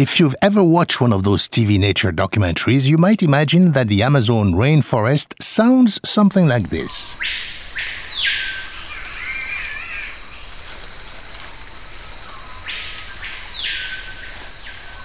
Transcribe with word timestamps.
If 0.00 0.18
you've 0.18 0.34
ever 0.40 0.64
watched 0.64 1.02
one 1.02 1.12
of 1.12 1.24
those 1.24 1.46
TV 1.46 1.78
nature 1.78 2.10
documentaries, 2.10 2.88
you 2.88 2.96
might 2.96 3.22
imagine 3.22 3.72
that 3.72 3.88
the 3.88 4.02
Amazon 4.02 4.54
rainforest 4.54 5.34
sounds 5.42 6.00
something 6.08 6.48
like 6.48 6.70
this. 6.70 7.18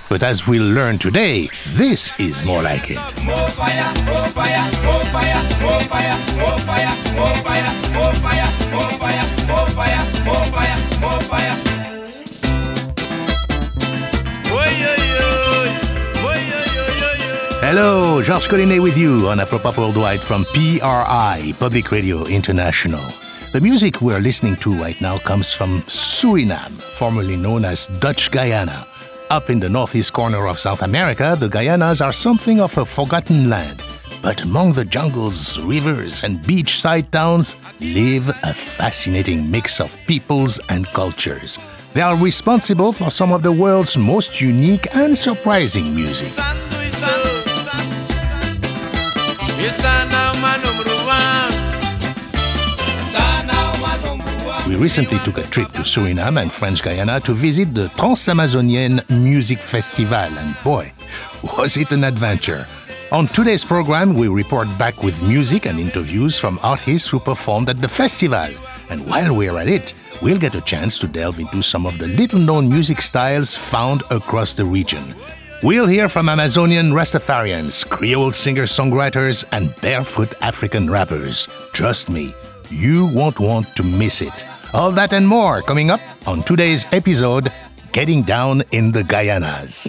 But 0.07 0.23
as 0.23 0.47
we'll 0.47 0.71
learn 0.73 0.97
today, 0.97 1.49
this 1.71 2.17
is 2.17 2.45
more 2.45 2.63
like 2.63 2.89
it. 2.89 3.25
More 3.25 3.49
fire, 3.49 3.93
more 4.05 4.27
fire, 4.29 4.71
more 4.79 5.03
fire, 5.03 5.45
Hello, 17.67 18.21
Georges 18.21 18.47
Collinet 18.47 18.79
with 18.79 18.95
you 18.95 19.27
on 19.27 19.39
Afropop 19.39 19.79
Worldwide 19.79 20.21
from 20.21 20.45
PRI, 20.53 21.51
Public 21.57 21.89
Radio 21.89 22.23
International. 22.25 23.03
The 23.53 23.59
music 23.59 24.01
we're 24.01 24.19
listening 24.19 24.55
to 24.57 24.75
right 24.75 25.01
now 25.01 25.17
comes 25.17 25.51
from 25.51 25.81
Suriname, 25.87 26.69
formerly 26.69 27.35
known 27.35 27.65
as 27.65 27.87
Dutch 27.99 28.29
Guyana. 28.29 28.85
Up 29.31 29.49
in 29.49 29.59
the 29.59 29.67
northeast 29.67 30.13
corner 30.13 30.45
of 30.45 30.59
South 30.59 30.83
America, 30.83 31.35
the 31.39 31.47
Guyanas 31.47 32.05
are 32.05 32.13
something 32.13 32.61
of 32.61 32.77
a 32.77 32.85
forgotten 32.85 33.49
land. 33.49 33.83
But 34.21 34.43
among 34.43 34.73
the 34.73 34.85
jungles, 34.85 35.59
rivers, 35.59 36.23
and 36.23 36.41
beachside 36.41 37.09
towns 37.09 37.55
live 37.81 38.29
a 38.29 38.53
fascinating 38.53 39.49
mix 39.49 39.81
of 39.81 39.97
peoples 40.05 40.59
and 40.69 40.85
cultures. 40.89 41.57
They 41.93 42.01
are 42.01 42.15
responsible 42.15 42.93
for 42.93 43.09
some 43.09 43.33
of 43.33 43.41
the 43.41 43.51
world's 43.51 43.97
most 43.97 44.39
unique 44.39 44.95
and 44.95 45.17
surprising 45.17 45.95
music. 45.95 46.84
We 54.67 54.75
recently 54.75 55.19
took 55.19 55.37
a 55.37 55.43
trip 55.43 55.67
to 55.69 55.81
Suriname 55.81 56.41
and 56.41 56.51
French 56.51 56.83
Guiana 56.83 57.19
to 57.21 57.33
visit 57.33 57.73
the 57.73 57.87
Transamazonian 57.89 59.07
Music 59.21 59.57
Festival, 59.57 60.15
and 60.15 60.55
boy, 60.63 60.91
was 61.57 61.77
it 61.77 61.91
an 61.91 62.03
adventure! 62.03 62.67
On 63.11 63.27
today's 63.27 63.63
program, 63.63 64.15
we 64.15 64.27
report 64.27 64.67
back 64.77 65.03
with 65.03 65.21
music 65.21 65.67
and 65.67 65.79
interviews 65.79 66.37
from 66.37 66.59
artists 66.63 67.07
who 67.07 67.19
performed 67.19 67.69
at 67.69 67.79
the 67.79 67.87
festival. 67.87 68.49
And 68.89 69.07
while 69.07 69.35
we're 69.35 69.57
at 69.57 69.67
it, 69.67 69.93
we'll 70.21 70.39
get 70.39 70.55
a 70.55 70.61
chance 70.61 70.97
to 70.99 71.07
delve 71.07 71.39
into 71.39 71.61
some 71.61 71.85
of 71.85 71.97
the 71.97 72.07
little 72.07 72.39
known 72.39 72.67
music 72.67 73.01
styles 73.01 73.55
found 73.55 74.03
across 74.09 74.53
the 74.53 74.65
region. 74.65 75.13
We'll 75.63 75.87
hear 75.87 76.09
from 76.09 76.29
Amazonian 76.29 76.91
Rastafarians, 76.91 77.87
Creole 77.89 78.31
singer 78.31 78.63
songwriters, 78.63 79.45
and 79.51 79.73
barefoot 79.81 80.33
African 80.41 80.89
rappers. 80.89 81.47
Trust 81.73 82.09
me, 82.09 82.33
you 82.69 83.07
won't 83.07 83.39
want 83.39 83.75
to 83.75 83.83
miss 83.83 84.21
it. 84.21 84.43
All 84.73 84.91
that 84.91 85.13
and 85.13 85.27
more 85.27 85.61
coming 85.61 85.89
up 85.89 86.01
on 86.27 86.43
today's 86.43 86.85
episode 86.91 87.51
Getting 87.93 88.21
Down 88.23 88.61
in 88.71 88.91
the 88.91 89.01
Guyanas. 89.01 89.87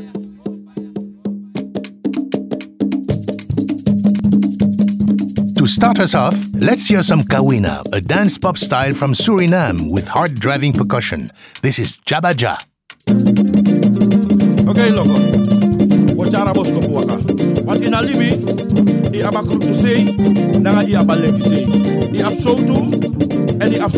To 5.56 5.66
start 5.66 5.98
us 5.98 6.14
off, 6.14 6.38
let's 6.54 6.86
hear 6.86 7.02
some 7.02 7.22
kawina, 7.22 7.82
a 7.92 8.00
dance 8.00 8.38
pop 8.38 8.56
style 8.56 8.94
from 8.94 9.12
Suriname 9.12 9.90
with 9.90 10.06
hard 10.06 10.36
driving 10.36 10.72
percussion. 10.72 11.32
This 11.60 11.78
is 11.78 11.98
Jabaja. 11.98 12.56
Ok, 14.68 14.90
loco 14.90 15.45
kuchara 16.26 16.52
bosko 16.52 16.80
kuwaka. 16.80 17.18
Want 17.66 17.84
ina 17.84 18.02
libi 18.02 18.34
i 19.12 19.22
aba 19.22 19.42
kurutu 19.42 19.74
sei 19.74 20.04
nanga 20.60 20.82
i 20.82 20.96
aba 20.96 21.14
leki 21.16 21.42
sei 21.42 21.66
i 22.12 22.22
ab 22.22 22.34
soutu 22.34 22.74
en 23.60 23.72
i 23.72 23.78
ab 23.78 23.92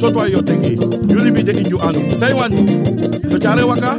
sotwa 0.00 0.28
yo 0.28 0.42
teki 0.42 0.76
de 1.44 1.52
inju 1.52 1.78
anu. 1.82 2.00
Sei 2.18 2.32
wani 2.32 2.56
kuchara 3.30 3.66
waka 3.66 3.98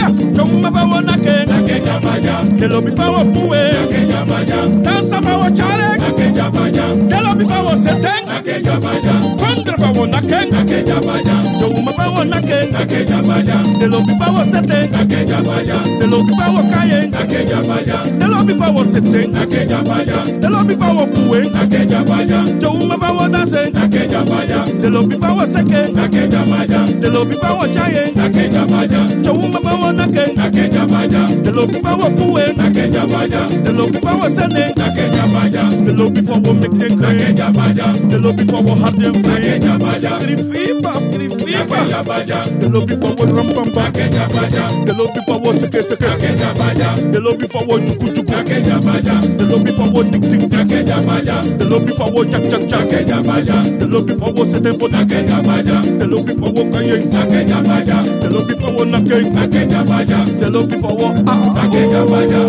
Haleluya, 0.00 0.34
chomba 0.36 0.70
fawo 0.70 1.00
nake 1.00 1.46
nake 1.46 1.80
jabaja, 1.80 2.58
telo 2.58 2.80
mi 2.82 2.90
fawo 2.90 3.24
puwe 3.24 3.72
nake 3.72 4.06
jabaja, 4.06 4.66
dansa 4.82 5.22
fawo 5.22 5.50
chare 5.50 5.98
nake 5.98 6.32
jabaja, 6.32 6.82
telo 7.08 7.34
mi 7.34 7.44
fawo 7.48 7.70
seten 7.76 8.26
nake 8.28 8.62
jabaja, 8.62 9.12
kondra 9.38 9.76
fawo 9.78 10.06
nake 10.06 10.50
nake 10.50 10.82
jabaja, 10.82 11.34
chomba 11.60 11.92
fawo 11.92 12.24
nake 12.24 12.70
nake 12.72 13.04
jabaja, 13.04 13.54
telo 13.78 14.00
mi 14.02 14.14
fawo 14.18 14.44
seten 14.44 14.90
nake 14.90 15.24
jabaja, 15.24 15.74
telo 15.98 16.22
mi 16.22 16.36
fawo 16.36 16.62
kaye 16.70 17.06
nake 17.06 17.44
jabaja, 17.44 17.98
telo 18.18 18.44
mi 18.44 18.54
fawo 18.54 18.84
seten 18.84 19.32
nake 19.32 19.66
jabaja, 19.66 20.40
telo 20.40 20.60
mi 20.64 20.76
fawo 20.76 21.06
puwe 21.06 21.48
nake 21.50 21.86
jabaja, 21.86 22.44
chomba 22.60 22.96
fawo 22.98 23.28
danse 23.28 23.70
nake 23.70 24.06
jabaja, 24.08 24.58
telo 24.82 25.02
mi 25.02 25.16
fawo 25.16 25.46
seke 25.46 25.92
nake 25.92 26.28
jabaja, 26.28 26.80
telo 27.00 27.24
mi 27.24 27.34
fawo 27.36 27.66
chaye 27.68 28.12
nake 28.16 28.48
jabaja, 28.48 28.98
chomba 29.24 29.60
fawo 29.60 29.85
wo 29.86 29.92
nake 29.92 30.32
nakeja 30.36 30.86
baja 30.86 31.28
delobi 31.42 31.74
fa 31.74 31.96
puwe. 31.96 32.10
kuwe 32.10 32.52
nakeja 32.56 33.06
baja 33.06 33.40
delobi 33.64 33.98
fa 33.98 34.14
wo 34.14 34.28
sene 34.30 34.74
nakeja 34.76 35.26
baja 35.34 35.62
delobi 35.86 36.22
fa 36.22 36.32
wo 36.32 36.54
mekeke 36.54 36.94
nakeja 36.94 37.50
baja 37.50 37.86
delobi 38.08 38.44
fa 38.44 38.56
wo 38.56 38.74
hadem 38.74 39.14
fe 39.14 39.28
nakeja 39.28 39.78
baja 39.78 40.10
krifiba 40.10 40.92
krifiba 41.12 41.76
nakeja 41.76 42.02
baja 42.02 42.44
delobi 42.60 42.96
fa 42.96 43.08
wo 43.18 43.26
rompamba 43.36 43.82
nakeja 43.82 44.28
baja 44.34 44.62
delobi 44.84 45.20
fa 45.26 45.32
wo 45.32 45.52
seke 45.60 45.82
seke 45.82 46.06
nakeja 46.06 46.54
baja 46.58 46.88
delobi 47.12 47.48
fa 47.48 47.58
wo 47.58 47.78
chuku 47.78 48.08
chuku 48.08 48.32
nakeja 48.32 48.78
baja 48.78 49.14
delobi 49.38 49.72
fa 49.72 49.84
wo 49.84 50.04
tik 50.04 50.22
tik 50.30 50.52
nakeja 50.52 51.00
baja 51.06 51.42
delobi 51.58 51.92
fa 51.92 52.04
wo 52.04 52.24
chak 52.24 52.42
chak 52.50 52.68
chak 52.68 52.80
nakeja 52.80 53.22
baja 53.22 53.62
delobi 53.78 54.14
fa 54.14 54.26
wo 54.36 54.46
setembo 54.46 54.88
nakeja 54.88 55.42
baja 55.42 55.82
delobi 55.98 56.34
fa 56.34 56.46
wo 56.46 56.64
kanye 56.72 56.96
nakeja 57.12 57.62
baja 57.62 58.02
delobi 58.22 58.54
fa 58.54 58.68
wo 58.76 58.84
nake 58.84 59.30
nakeja 59.30 59.65
Nakedabada. 59.66 60.24
They 60.40 60.48
look 60.48 60.70
for 60.70 60.94
what? 60.94 61.16
Nakedabada. 61.24 62.40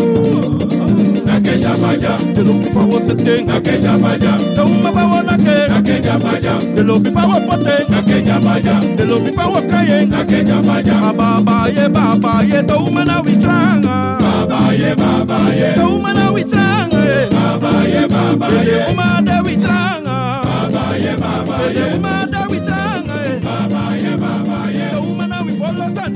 Nakedabada. 1.25 2.17
They 2.35 2.43
look 2.43 2.63
for 2.69 2.85
what's 2.85 3.07
the 3.07 3.15
thing? 3.15 3.47
Nakedabada. 3.47 4.37
The 4.55 4.63
woman 4.63 4.93
for 4.93 5.07
what? 5.09 5.25
Nakedabada. 5.25 6.75
They 6.75 6.83
look 6.83 7.05
for 7.05 7.27
what? 7.27 7.43
Nakedabada. 7.89 8.97
They 8.97 9.05
look 9.05 9.33
for 9.33 9.49
what? 9.49 9.63
Nakedabada. 9.65 11.17
Baba 11.17 11.71
ye 11.71 11.87
baba 11.89 12.43
ye. 12.45 12.61
The 12.61 12.79
woman 12.79 13.09
are 13.09 13.23
we 13.23 13.41
trying? 13.41 13.81
Baba 13.81 14.73
ye 14.75 14.93
baba 14.95 15.55
ye. 15.55 15.73
The 15.73 15.89
woman 15.89 16.17
are 16.17 16.33
we 16.33 16.43
trying? 16.43 16.91
Baba 16.91 17.87
ye 17.89 18.07
baba 18.07 18.47
ye. 18.63 18.77
The 18.77 18.85
woman 18.89 19.29
are 19.29 19.43
we 19.43 19.55
trying? 19.57 20.03
Baba 20.03 20.97
ye 20.99 21.15
baba 21.17 21.73
ye. 21.73 22.26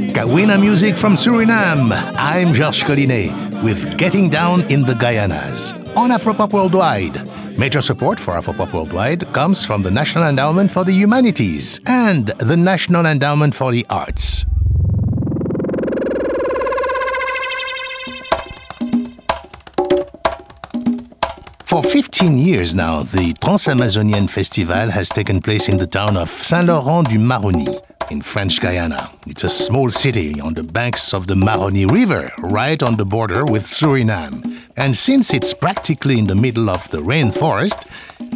Kawina 0.10 0.60
music 0.60 0.98
from 0.98 1.14
Suriname. 1.14 1.92
I'm 2.18 2.54
Georges 2.54 2.84
Collinet 2.84 3.64
with 3.64 3.98
Getting 4.00 4.30
Down 4.30 4.62
in 4.72 4.82
the 4.82 4.94
Guyanas 4.94 5.74
on 5.96 6.10
Afropop 6.10 6.54
Worldwide. 6.54 7.28
Major 7.58 7.82
support 7.82 8.20
for 8.20 8.34
Afropop 8.34 8.74
Worldwide 8.74 9.32
comes 9.32 9.64
from 9.64 9.84
the 9.84 9.92
National 9.92 10.26
Endowment 10.28 10.72
for 10.72 10.84
the 10.84 10.92
Humanities 10.92 11.80
and 11.86 12.28
the 12.40 12.58
National 12.58 13.06
Endowment 13.06 13.54
for 13.54 13.72
the 13.72 13.86
Arts. 13.90 14.46
For 21.64 21.84
15 21.84 22.38
years 22.40 22.74
now, 22.74 23.04
the 23.04 23.34
Trans-Amazonian 23.42 24.28
Festival 24.28 24.90
has 24.90 25.08
taken 25.10 25.42
place 25.42 25.70
in 25.70 25.78
the 25.78 25.88
town 25.88 26.18
of 26.18 26.30
Saint-Laurent-du-Maroni 26.30 27.91
in 28.10 28.22
French 28.22 28.60
Guiana. 28.62 29.12
It's 29.28 29.44
a 29.44 29.50
small 29.50 29.90
city 29.92 30.40
on 30.42 30.54
the 30.54 30.64
banks 30.64 31.14
of 31.14 31.28
the 31.28 31.36
Maroni 31.36 31.86
River, 31.86 32.30
right 32.40 32.82
on 32.82 32.96
the 32.96 33.06
border 33.06 33.46
with 33.46 33.64
Suriname. 33.64 34.42
And 34.78 34.96
since 34.96 35.34
it's 35.34 35.54
practically 35.54 36.18
in 36.18 36.26
the 36.26 36.36
middle 36.36 36.70
of 36.70 36.90
the 36.90 37.00
rainforest, 37.00 37.86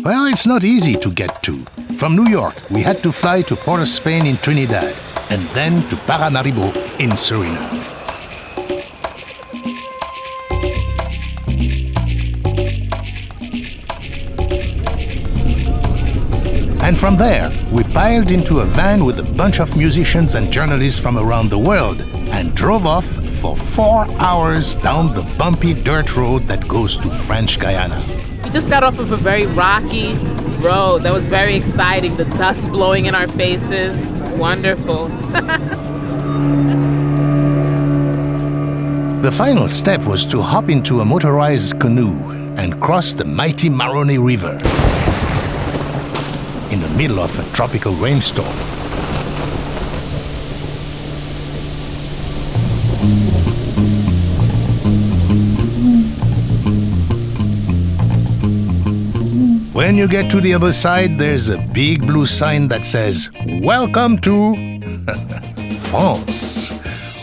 well, 0.03 0.25
it's 0.25 0.45
not 0.45 0.63
easy 0.63 0.95
to 0.95 1.09
get 1.09 1.41
to. 1.43 1.63
From 1.97 2.15
New 2.15 2.29
York, 2.29 2.69
we 2.69 2.81
had 2.81 3.01
to 3.03 3.11
fly 3.11 3.41
to 3.43 3.55
Port 3.55 3.81
of 3.81 3.87
Spain 3.87 4.25
in 4.25 4.37
Trinidad, 4.37 4.95
and 5.29 5.41
then 5.49 5.87
to 5.89 5.95
Paramaribo 5.95 6.75
in 6.99 7.11
Suriname. 7.11 7.94
And 16.95 17.01
from 17.01 17.17
there, 17.17 17.51
we 17.73 17.83
piled 17.83 18.31
into 18.31 18.61
a 18.61 18.63
van 18.63 19.03
with 19.03 19.19
a 19.19 19.23
bunch 19.23 19.59
of 19.59 19.75
musicians 19.75 20.35
and 20.35 20.49
journalists 20.49 20.97
from 20.97 21.17
around 21.17 21.49
the 21.49 21.59
world 21.59 21.99
and 22.31 22.55
drove 22.55 22.85
off 22.85 23.05
for 23.41 23.53
four 23.53 24.09
hours 24.13 24.77
down 24.77 25.13
the 25.13 25.23
bumpy 25.37 25.73
dirt 25.73 26.15
road 26.15 26.47
that 26.47 26.65
goes 26.69 26.95
to 26.99 27.09
French 27.09 27.59
Guiana. 27.59 28.01
We 28.45 28.49
just 28.49 28.69
got 28.69 28.85
off 28.85 28.97
of 28.97 29.11
a 29.11 29.17
very 29.17 29.45
rocky 29.45 30.13
road 30.63 31.03
that 31.03 31.11
was 31.11 31.27
very 31.27 31.55
exciting, 31.55 32.15
the 32.15 32.23
dust 32.23 32.69
blowing 32.69 33.07
in 33.07 33.13
our 33.13 33.27
faces. 33.27 33.93
Wonderful. 34.37 35.09
The 39.25 39.31
final 39.31 39.67
step 39.67 40.01
was 40.03 40.23
to 40.27 40.39
hop 40.39 40.69
into 40.69 41.01
a 41.01 41.05
motorized 41.05 41.79
canoe 41.79 42.15
and 42.57 42.79
cross 42.79 43.11
the 43.11 43.25
mighty 43.25 43.69
Maroni 43.69 44.19
River 44.19 44.59
middle 46.95 47.19
of 47.19 47.37
a 47.37 47.43
tropical 47.53 47.93
rainstorm. 47.95 48.47
When 59.73 59.97
you 59.97 60.07
get 60.07 60.31
to 60.31 60.39
the 60.39 60.53
other 60.53 60.71
side, 60.71 61.19
there's 61.19 61.49
a 61.49 61.57
big 61.57 62.07
blue 62.07 62.25
sign 62.25 62.69
that 62.69 62.85
says, 62.85 63.29
Welcome 63.61 64.17
to 64.19 64.55
France. 65.79 66.71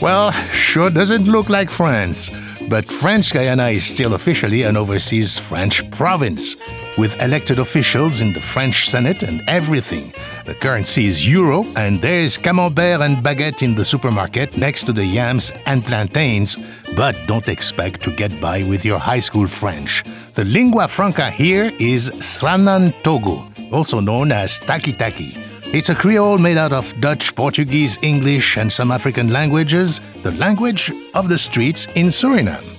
Well, 0.00 0.32
sure 0.52 0.90
doesn't 0.90 1.24
look 1.24 1.48
like 1.48 1.70
France, 1.70 2.30
but 2.68 2.86
French 2.86 3.32
Guyana 3.32 3.68
is 3.68 3.84
still 3.84 4.14
officially 4.14 4.62
an 4.62 4.76
overseas 4.76 5.38
French 5.38 5.90
province, 5.90 6.56
with 6.98 7.20
elected 7.22 7.58
officials 7.58 8.20
in 8.20 8.32
the 8.32 8.40
French 8.40 8.88
Senate 8.88 9.22
and 9.22 9.42
everything. 9.48 10.12
The 10.44 10.54
currency 10.54 11.06
is 11.06 11.28
euro, 11.28 11.64
and 11.76 12.00
there's 12.00 12.36
camembert 12.36 13.00
and 13.00 13.16
baguette 13.16 13.62
in 13.62 13.74
the 13.74 13.84
supermarket 13.84 14.56
next 14.56 14.84
to 14.84 14.92
the 14.92 15.04
yams 15.04 15.52
and 15.66 15.84
plantains, 15.84 16.56
but 16.96 17.18
don't 17.26 17.48
expect 17.48 18.02
to 18.02 18.10
get 18.10 18.32
by 18.40 18.62
with 18.64 18.84
your 18.84 18.98
high 18.98 19.20
school 19.20 19.46
French. 19.46 20.02
The 20.34 20.44
lingua 20.44 20.88
franca 20.88 21.30
here 21.30 21.72
is 21.78 22.10
Sranan 22.20 22.92
Togo, 23.02 23.44
also 23.72 24.00
known 24.00 24.32
as 24.32 24.60
Taki 24.60 24.92
Taki. 24.92 25.34
It's 25.74 25.88
a 25.88 25.94
Creole 25.94 26.36
made 26.38 26.58
out 26.58 26.72
of 26.72 26.92
Dutch, 27.00 27.34
Portuguese, 27.34 27.96
English, 28.02 28.58
and 28.58 28.70
some 28.70 28.90
African 28.90 29.32
languages, 29.32 30.00
the 30.22 30.32
language 30.32 30.92
of 31.14 31.30
the 31.30 31.38
streets 31.38 31.86
in 31.96 32.08
Suriname. 32.08 32.71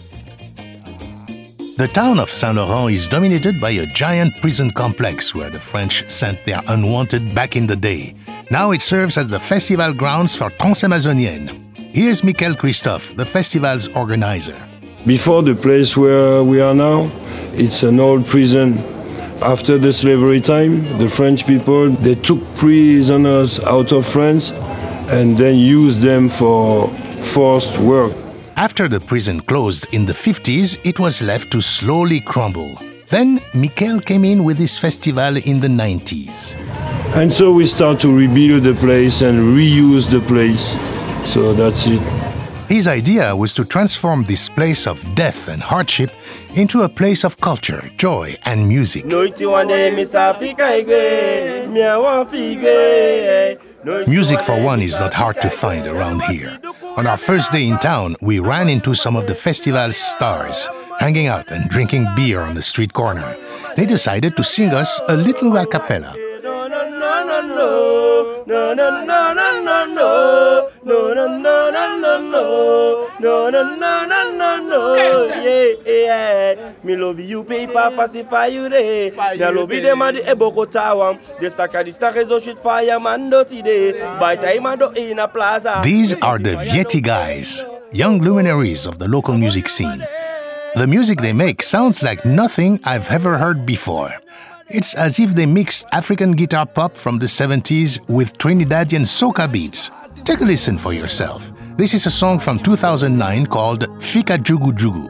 The 1.75 1.87
town 1.87 2.19
of 2.19 2.29
Saint 2.29 2.55
Laurent 2.55 2.93
is 2.93 3.07
dominated 3.07 3.59
by 3.59 3.71
a 3.71 3.87
giant 3.87 4.39
prison 4.39 4.69
complex 4.69 5.33
where 5.33 5.49
the 5.49 5.59
French 5.59 6.07
sent 6.07 6.45
their 6.45 6.61
unwanted 6.67 7.33
back 7.33 7.55
in 7.55 7.65
the 7.65 7.75
day. 7.75 8.13
Now 8.51 8.71
it 8.73 8.83
serves 8.83 9.17
as 9.17 9.27
the 9.31 9.39
festival 9.39 9.91
grounds 9.91 10.35
for 10.35 10.51
Transamazonienne. 10.51 11.49
Here's 11.91 12.23
Michael 12.23 12.53
Christophe, 12.53 13.15
the 13.15 13.25
festival's 13.25 13.87
organizer. 13.95 14.55
Before 15.07 15.41
the 15.41 15.55
place 15.55 15.97
where 15.97 16.43
we 16.43 16.61
are 16.61 16.75
now, 16.75 17.09
it's 17.53 17.81
an 17.81 17.99
old 17.99 18.27
prison. 18.27 18.77
After 19.41 19.79
the 19.79 19.91
slavery 19.91 20.41
time, 20.41 20.83
the 20.99 21.09
French 21.09 21.47
people 21.47 21.89
they 21.89 22.13
took 22.13 22.39
prisoners 22.53 23.59
out 23.61 23.91
of 23.91 24.05
France 24.05 24.51
and 25.09 25.35
then 25.35 25.57
used 25.57 26.01
them 26.01 26.29
for 26.29 26.87
forced 27.33 27.79
work. 27.79 28.13
After 28.55 28.87
the 28.87 28.99
prison 28.99 29.39
closed 29.39 29.91
in 29.93 30.05
the 30.05 30.13
50s, 30.13 30.77
it 30.85 30.99
was 30.99 31.21
left 31.21 31.51
to 31.53 31.61
slowly 31.61 32.19
crumble. 32.19 32.75
Then 33.07 33.39
Michael 33.55 33.99
came 33.99 34.23
in 34.23 34.43
with 34.43 34.57
his 34.57 34.77
festival 34.77 35.37
in 35.37 35.59
the 35.59 35.67
90s. 35.67 36.53
And 37.15 37.33
so 37.33 37.51
we 37.51 37.65
start 37.65 37.99
to 38.01 38.15
rebuild 38.15 38.63
the 38.63 38.75
place 38.75 39.21
and 39.21 39.39
reuse 39.39 40.09
the 40.09 40.21
place. 40.21 40.77
So 41.25 41.53
that's 41.53 41.87
it. 41.87 42.01
His 42.69 42.87
idea 42.87 43.35
was 43.35 43.53
to 43.55 43.65
transform 43.65 44.23
this 44.23 44.49
place 44.49 44.87
of 44.87 45.03
death 45.15 45.47
and 45.47 45.61
hardship 45.61 46.11
into 46.55 46.83
a 46.83 46.89
place 46.89 47.23
of 47.23 47.39
culture, 47.41 47.81
joy, 47.97 48.35
and 48.45 48.67
music. 48.67 49.05
Music, 54.07 54.39
for 54.41 54.61
one, 54.63 54.81
is 54.81 54.99
not 54.99 55.13
hard 55.13 55.41
to 55.41 55.49
find 55.49 55.87
around 55.87 56.21
here. 56.23 56.57
On 56.95 57.05
our 57.05 57.17
first 57.17 57.51
day 57.51 57.67
in 57.67 57.77
town, 57.79 58.15
we 58.21 58.39
ran 58.39 58.69
into 58.69 58.93
some 58.93 59.15
of 59.15 59.27
the 59.27 59.35
festival's 59.35 59.97
stars, 59.97 60.69
hanging 60.99 61.27
out 61.27 61.51
and 61.51 61.69
drinking 61.69 62.07
beer 62.15 62.39
on 62.39 62.55
the 62.55 62.61
street 62.61 62.93
corner. 62.93 63.35
They 63.75 63.85
decided 63.85 64.37
to 64.37 64.43
sing 64.43 64.69
us 64.69 65.01
a 65.09 65.17
little 65.17 65.57
a 65.57 65.65
cappella. 65.65 66.15
Me 76.83 76.95
love 76.97 77.19
you 77.19 77.43
paper 77.43 77.91
pacify 77.95 78.47
you 78.47 78.67
re 78.67 79.11
Me 79.11 79.37
love 79.37 79.71
eh. 79.71 79.79
them 79.79 80.01
and 80.01 80.17
the 80.17 80.21
eboko 80.21 80.65
tawam 80.65 81.17
The 81.39 81.49
stack 81.49 81.71
the 81.71 81.91
stack 81.91 82.15
is 82.17 82.43
shit 82.43 82.59
fire 82.59 82.99
man 82.99 83.29
dirty 83.29 83.61
day 83.61 83.93
By 84.19 84.35
time 84.35 84.67
I 84.67 84.75
do 84.75 84.89
in 84.91 85.19
a 85.19 85.27
plaza. 85.27 85.81
These 85.83 86.15
are 86.21 86.37
the 86.39 86.55
Vieti 86.55 87.01
guys, 87.01 87.65
young 87.91 88.19
luminaries 88.19 88.85
of 88.85 88.99
the 88.99 89.07
local 89.07 89.37
music 89.37 89.69
scene. 89.69 90.05
The 90.75 90.87
music 90.87 91.21
they 91.21 91.33
make 91.33 91.61
sounds 91.63 92.01
like 92.03 92.25
nothing 92.25 92.79
I've 92.83 93.09
ever 93.11 93.37
heard 93.37 93.65
before. 93.65 94.22
It's 94.69 94.95
as 94.95 95.19
if 95.19 95.35
they 95.35 95.45
mixed 95.45 95.85
African 95.91 96.31
guitar 96.31 96.65
pop 96.65 96.95
from 96.95 97.19
the 97.19 97.25
70s 97.25 97.99
with 98.07 98.37
Trinidadian 98.37 99.05
soca 99.05 99.51
beats. 99.51 99.91
Take 100.23 100.41
a 100.41 100.45
listen 100.45 100.77
for 100.77 100.93
yourself. 100.93 101.51
This 101.75 101.93
is 101.93 102.05
a 102.05 102.09
song 102.09 102.39
from 102.39 102.59
2009 102.59 103.47
called 103.47 103.85
Fika 104.01 104.37
Jugu 104.37 104.71
Jugu. 104.71 105.09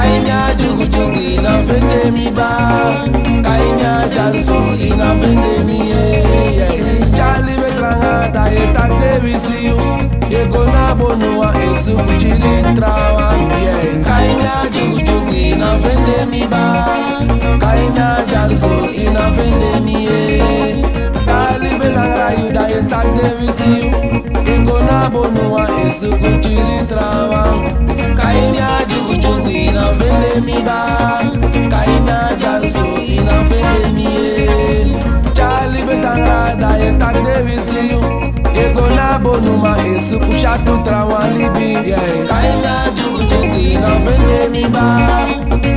Kaimya 0.00 0.54
jugu 0.56 0.84
jugu 0.86 1.20
inafende 1.20 2.10
mi 2.10 2.30
ba 2.30 2.48
Kaimya 3.44 4.08
jalusu 4.14 4.56
inafende 4.88 5.64
mi 5.66 5.78
ye 5.90 6.24
Charlie 7.16 7.56
Betranga 7.60 8.32
da 8.32 8.48
ye 8.48 8.64
tak 8.72 8.90
devisi 9.00 9.66
you 9.68 9.76
You 10.32 10.46
gonna 10.48 10.94
bonua 10.96 11.52
esu 11.68 11.96
kuchiri 11.96 12.62
trawan 12.74 13.40
yeah. 13.60 14.00
Kaimya 14.08 14.54
jugu 14.72 15.00
jugu 15.04 15.32
inafende 15.36 16.24
mi 16.30 16.46
ba 16.48 16.86
Kaimya 17.60 18.16
jalusu 18.32 18.88
inafende 19.04 19.80
mi 19.84 20.04
ye 20.04 20.82
Charlie 21.26 21.76
Betranga 21.78 22.40
you 22.40 22.52
da 22.52 22.68
ye 22.68 22.80
tak 22.88 23.06
devisi 23.14 23.68
you 23.84 23.90
You 24.48 24.64
gonna 24.64 25.10
bonua 25.12 25.68
esu 25.88 26.08
kuchiri 26.10 26.86
trawan 26.88 27.60
Kaimya 27.60 27.68
jugu 27.68 27.78
jugu 27.78 27.89
inafende 30.50 30.56
mi 30.56 30.62
ba 30.64 31.20
Kaimya 31.70 32.30
jalusu 32.40 32.86
inafende 33.06 33.88
mi 33.94 34.04
ye 34.04 34.86
Charlie 35.34 35.82
Betranga 35.84 36.56
da 36.60 36.76
ye 36.76 36.92
tak 36.98 37.14
devisi 37.24 37.90
you 37.90 38.00
Ego 38.54 38.86
na 38.96 39.18
bonuma 39.18 39.76
esu 39.96 40.18
kushatu 40.20 40.78
trawan 40.84 41.38
libi 41.38 41.88
yeah. 41.88 42.26
Kaimya 42.28 42.90
jugu 42.94 43.22
jugu 43.22 43.58
inafende 43.58 44.48
mi 44.50 44.64
ba 44.68 45.26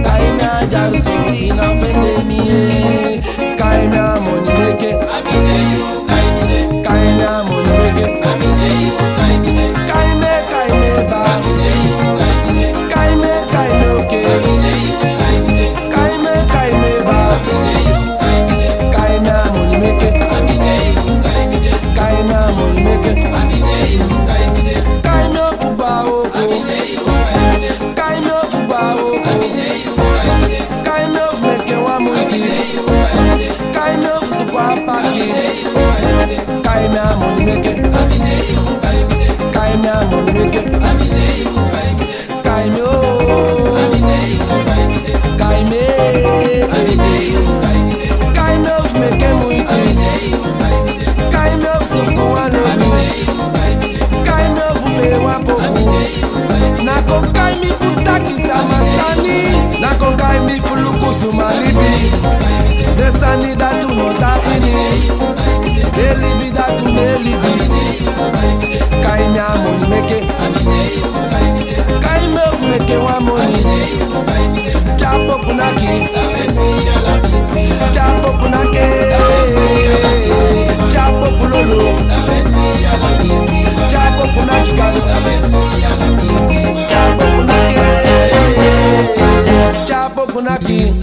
Kaimya 0.03 0.65
jarusu 0.69 1.19
inafende 1.39 2.23
mi 2.27 2.37
ye 2.47 3.21
Kaimya 3.57 4.19
money 4.21 4.53
make 4.59 4.91
Kaimya 5.23 6.02
paki 34.87 35.25
kai 36.65 36.83
mi 36.93 36.99
amon 37.07 37.35
weke 37.47 37.73
kai 39.55 39.71
mi 39.81 39.89
amon 39.97 40.25
weke 40.35 40.61
kai 42.45 42.65
mi 42.73 42.81
o 42.81 42.91
oh. 42.91 43.77
kai 45.41 45.59
mi 45.71 45.83
kai 48.37 48.55
oh, 48.55 48.63
mi 48.63 48.71
of 48.77 48.89
meke 49.01 49.29
muiti 49.39 49.83
kai 51.35 51.51
mi 51.61 51.67
of 51.75 51.81
oh, 51.81 51.89
soko 51.91 52.23
wanobi 52.35 52.89
kai 54.27 54.45
mi 54.55 54.61
of 54.69 54.81
pe 54.97 55.07
wapoku 55.25 55.85
nako 56.89 57.17
kai 57.39 57.53
mi 57.61 57.69
futakisa 57.79 58.57
masani. 58.71 59.39
Nako 59.83 60.09
kai 60.21 60.39
mi 60.47 60.55
fu 60.65 60.72
sumalibi 61.23 62.11
desandi 62.97 63.55
datu 63.55 63.87
notaini 63.95 64.73
elibi 66.09 66.51
datu 66.51 66.85
nelibi 66.87 67.53
kaimi 69.03 69.39
amoni 69.39 69.87
meke. 69.89 70.19
Kaimi 72.03 72.37
ofu 72.51 72.65
meke 72.65 72.97
wamoni 72.97 73.57
japokunaki 74.95 76.09
japokunake 77.93 78.85
japokulolo 80.93 81.93
japokunaki 83.91 84.71
kalo 84.71 85.01
japokunake 86.89 87.81
japokunaki 89.87 90.93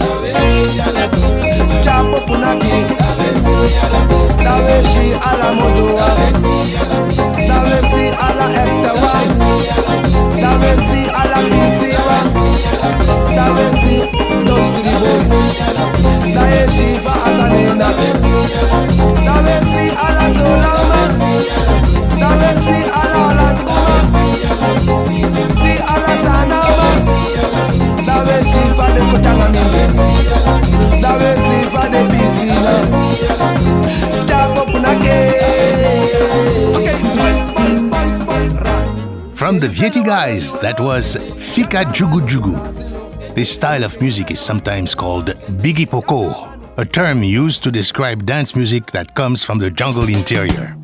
The 39.81 40.03
guys, 40.05 40.59
that 40.59 40.79
was 40.79 41.15
Fika 41.15 41.85
Jugu 41.85 42.21
Jugu. 42.27 43.33
This 43.33 43.51
style 43.51 43.83
of 43.83 43.99
music 43.99 44.29
is 44.29 44.39
sometimes 44.39 44.93
called 44.93 45.29
Biggie 45.63 45.87
Poko, 45.87 46.77
a 46.77 46.85
term 46.85 47.23
used 47.23 47.63
to 47.63 47.71
describe 47.71 48.27
dance 48.27 48.55
music 48.55 48.91
that 48.91 49.15
comes 49.15 49.43
from 49.43 49.57
the 49.57 49.71
jungle 49.71 50.07
interior. 50.07 50.77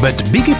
But 0.00 0.14
Biggie 0.30 0.54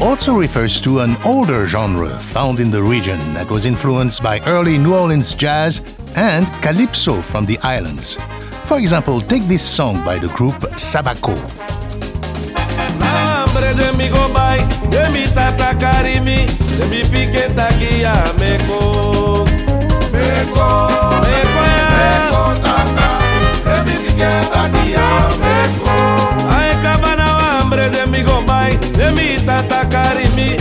also 0.00 0.34
refers 0.34 0.80
to 0.80 0.98
an 0.98 1.16
older 1.24 1.64
genre 1.64 2.08
found 2.18 2.58
in 2.58 2.72
the 2.72 2.82
region 2.82 3.18
that 3.34 3.48
was 3.48 3.64
influenced 3.64 4.20
by 4.20 4.40
early 4.46 4.78
New 4.78 4.96
Orleans 4.96 5.32
jazz 5.32 5.80
and 6.16 6.44
calypso 6.60 7.20
from 7.22 7.46
the 7.46 7.56
islands. 7.58 8.16
For 8.64 8.80
example, 8.80 9.20
take 9.20 9.44
this 9.44 9.62
song 9.62 10.04
by 10.04 10.18
the 10.18 10.26
group 10.28 10.54
Sabaco. 10.74 11.36
vai. 28.60 28.76
Demi, 28.96 29.40
tata, 29.44 29.86
carimi. 29.86 30.56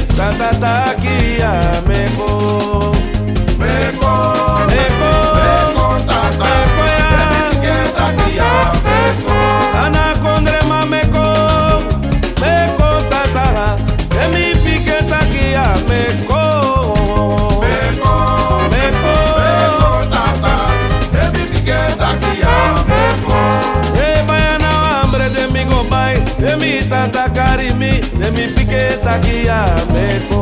Nagia 29.19 29.65
meko 29.91 30.41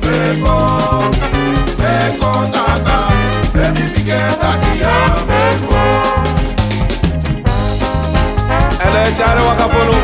Meko, 0.00 0.56
meko 1.80 2.30
tata 2.52 2.98
Baby 3.52 3.82
pike 3.94 4.16
Nagia 4.40 4.94
meko 5.28 5.80
Ele 8.86 9.12
chare 9.18 9.40
wakafunu 9.40 9.94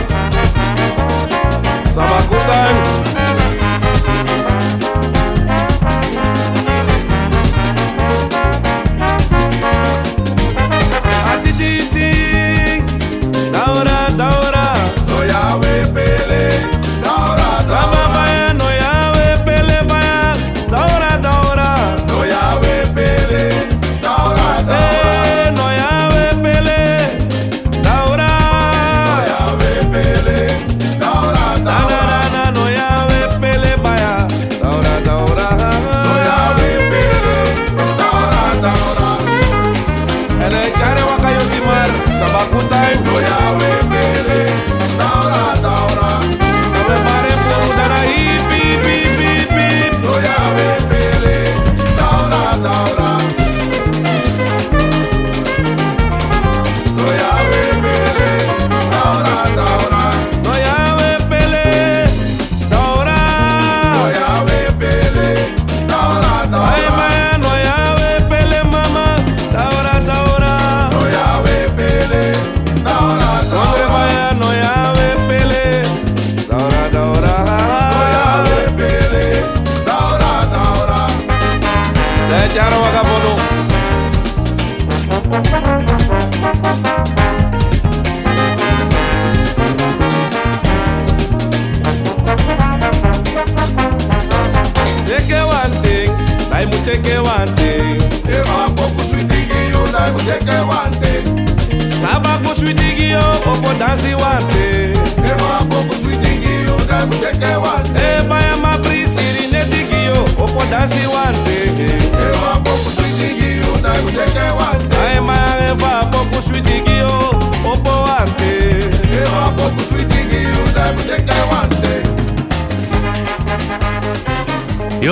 Sabakutan 1.95 2.77
Sabakutan 3.05 3.26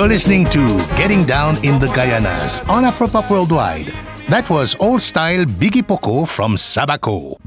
You're 0.05 0.13
listening 0.13 0.45
to 0.51 0.59
Getting 0.97 1.25
Down 1.25 1.57
in 1.65 1.79
the 1.79 1.87
Guyanas 1.87 2.69
on 2.69 2.83
Afropop 2.83 3.27
Worldwide. 3.31 3.91
That 4.29 4.47
was 4.51 4.75
old 4.79 5.01
style 5.01 5.45
Biggie 5.45 5.81
Poco 5.81 6.25
from 6.25 6.57
Sabaco. 6.57 7.39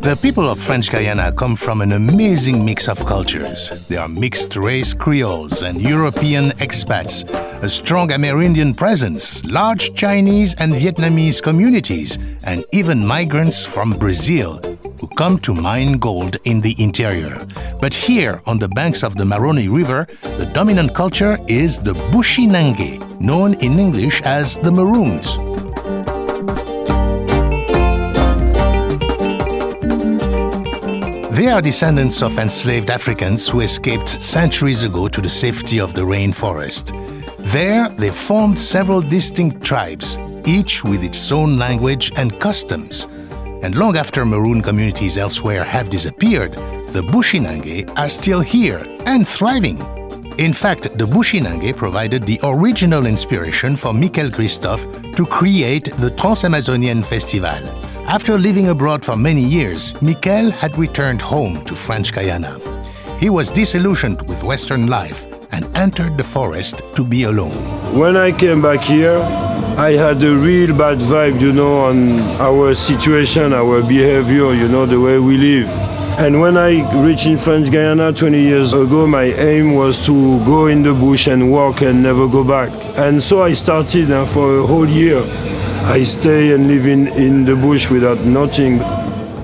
The 0.00 0.18
people 0.22 0.48
of 0.48 0.58
French 0.58 0.90
Guyana 0.90 1.30
come 1.30 1.56
from 1.56 1.82
an 1.82 1.92
amazing 1.92 2.64
mix 2.64 2.88
of 2.88 2.98
cultures. 3.04 3.86
They 3.86 3.98
are 3.98 4.08
mixed 4.08 4.56
race 4.56 4.94
Creoles 4.94 5.62
and 5.62 5.78
European 5.82 6.52
expats, 6.52 7.28
a 7.62 7.68
strong 7.68 8.08
Amerindian 8.08 8.74
presence, 8.74 9.44
large 9.44 9.92
Chinese 9.92 10.54
and 10.54 10.72
Vietnamese 10.72 11.42
communities, 11.42 12.18
and 12.44 12.64
even 12.72 13.06
migrants 13.06 13.62
from 13.62 13.90
Brazil 13.90 14.58
who 15.02 15.08
come 15.16 15.38
to 15.40 15.52
mine 15.52 15.98
gold 15.98 16.36
in 16.44 16.60
the 16.60 16.74
interior. 16.78 17.44
But 17.82 17.92
here, 17.92 18.40
on 18.46 18.60
the 18.60 18.68
banks 18.68 19.02
of 19.02 19.16
the 19.16 19.24
Maroni 19.24 19.66
River, 19.66 20.06
the 20.38 20.46
dominant 20.46 20.94
culture 20.94 21.36
is 21.48 21.82
the 21.82 21.94
Bushinenge, 22.12 23.20
known 23.20 23.54
in 23.54 23.76
English 23.80 24.22
as 24.22 24.56
the 24.58 24.70
Maroons. 24.70 25.36
They 31.36 31.48
are 31.48 31.60
descendants 31.60 32.22
of 32.22 32.38
enslaved 32.38 32.88
Africans 32.88 33.48
who 33.48 33.62
escaped 33.62 34.08
centuries 34.08 34.84
ago 34.84 35.08
to 35.08 35.20
the 35.20 35.28
safety 35.28 35.80
of 35.80 35.92
the 35.92 36.02
rainforest. 36.02 36.92
There, 37.50 37.88
they 37.88 38.10
formed 38.10 38.60
several 38.60 39.00
distinct 39.00 39.64
tribes, 39.64 40.18
each 40.46 40.84
with 40.84 41.02
its 41.02 41.32
own 41.32 41.58
language 41.58 42.12
and 42.16 42.38
customs. 42.38 43.08
And 43.64 43.74
long 43.74 43.96
after 43.96 44.24
Maroon 44.24 44.62
communities 44.62 45.18
elsewhere 45.18 45.64
have 45.64 45.90
disappeared, 45.90 46.56
the 46.92 47.00
Bushinenge 47.00 47.90
are 47.96 48.08
still 48.10 48.40
here 48.40 48.86
and 49.06 49.26
thriving. 49.26 49.80
In 50.36 50.52
fact, 50.52 50.84
the 50.98 51.06
Bushinenge 51.06 51.74
provided 51.74 52.22
the 52.24 52.38
original 52.42 53.06
inspiration 53.06 53.76
for 53.76 53.94
Michael 53.94 54.30
Christophe 54.30 54.86
to 55.16 55.24
create 55.24 55.84
the 55.84 56.10
Trans-Amazonian 56.10 57.02
Festival. 57.02 57.66
After 58.06 58.38
living 58.38 58.68
abroad 58.68 59.02
for 59.02 59.16
many 59.16 59.42
years, 59.42 60.00
Michael 60.02 60.50
had 60.50 60.76
returned 60.76 61.22
home 61.22 61.64
to 61.64 61.74
French 61.74 62.12
Guyana. 62.12 62.60
He 63.18 63.30
was 63.30 63.50
disillusioned 63.50 64.20
with 64.28 64.42
Western 64.42 64.86
life 64.88 65.26
and 65.50 65.64
entered 65.74 66.18
the 66.18 66.24
forest 66.24 66.82
to 66.94 67.04
be 67.04 67.22
alone. 67.22 67.56
When 67.98 68.18
I 68.18 68.32
came 68.32 68.60
back 68.60 68.80
here, 68.80 69.18
I 69.78 69.92
had 69.92 70.22
a 70.22 70.36
real 70.36 70.76
bad 70.76 70.98
vibe, 70.98 71.40
you 71.40 71.54
know, 71.54 71.86
on 71.86 72.20
our 72.38 72.74
situation, 72.74 73.54
our 73.54 73.80
behavior, 73.80 74.52
you 74.52 74.68
know, 74.68 74.84
the 74.84 75.00
way 75.00 75.18
we 75.18 75.38
live. 75.38 75.91
And 76.18 76.40
when 76.40 76.56
I 76.56 76.82
reached 77.02 77.26
in 77.26 77.36
French 77.36 77.70
Guyana 77.72 78.12
20 78.12 78.40
years 78.40 78.74
ago, 78.74 79.06
my 79.06 79.24
aim 79.24 79.74
was 79.74 80.04
to 80.06 80.44
go 80.44 80.66
in 80.66 80.82
the 80.82 80.92
bush 80.94 81.26
and 81.26 81.50
work 81.50 81.82
and 81.82 82.02
never 82.02 82.28
go 82.28 82.44
back. 82.44 82.70
And 82.96 83.22
so 83.22 83.42
I 83.42 83.54
started 83.54 84.10
and 84.10 84.28
for 84.28 84.58
a 84.58 84.66
whole 84.66 84.88
year. 84.88 85.22
I 85.84 86.04
stay 86.04 86.52
and 86.52 86.68
live 86.68 86.86
in, 86.86 87.08
in 87.08 87.44
the 87.44 87.56
bush 87.56 87.90
without 87.90 88.20
nothing. 88.20 88.80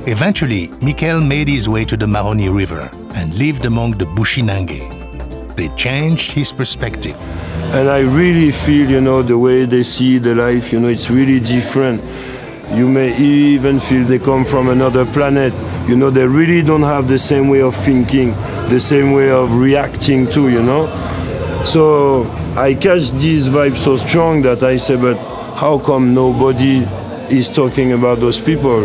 Eventually, 0.06 0.70
Michael 0.80 1.20
made 1.20 1.48
his 1.48 1.68
way 1.68 1.84
to 1.84 1.96
the 1.96 2.06
Maroni 2.06 2.48
River 2.48 2.90
and 3.14 3.34
lived 3.34 3.64
among 3.64 3.98
the 3.98 4.04
Bushinenge. 4.04 5.56
They 5.56 5.68
changed 5.74 6.30
his 6.30 6.52
perspective. 6.52 7.16
And 7.74 7.88
I 7.88 8.00
really 8.00 8.52
feel, 8.52 8.88
you 8.88 9.00
know, 9.00 9.22
the 9.22 9.36
way 9.36 9.64
they 9.64 9.82
see 9.82 10.18
the 10.18 10.34
life, 10.34 10.72
you 10.72 10.80
know, 10.80 10.88
it's 10.88 11.10
really 11.10 11.40
different. 11.40 12.02
You 12.72 12.88
may 12.88 13.16
even 13.18 13.80
feel 13.80 14.04
they 14.04 14.18
come 14.18 14.44
from 14.44 14.68
another 14.68 15.04
planet. 15.06 15.52
You 15.88 15.96
know, 15.96 16.10
they 16.10 16.26
really 16.26 16.62
don't 16.62 16.82
have 16.82 17.08
the 17.08 17.18
same 17.18 17.48
way 17.48 17.62
of 17.62 17.74
thinking, 17.74 18.32
the 18.68 18.78
same 18.78 19.12
way 19.12 19.30
of 19.30 19.54
reacting 19.54 20.30
to, 20.32 20.50
you 20.50 20.62
know. 20.62 20.84
So 21.64 22.24
I 22.56 22.74
catch 22.74 23.10
this 23.12 23.48
vibe 23.48 23.76
so 23.76 23.96
strong 23.96 24.42
that 24.42 24.62
I 24.62 24.76
say, 24.76 24.96
but 24.96 25.16
how 25.56 25.78
come 25.78 26.12
nobody 26.12 26.86
is 27.34 27.48
talking 27.48 27.92
about 27.92 28.20
those 28.20 28.38
people? 28.38 28.84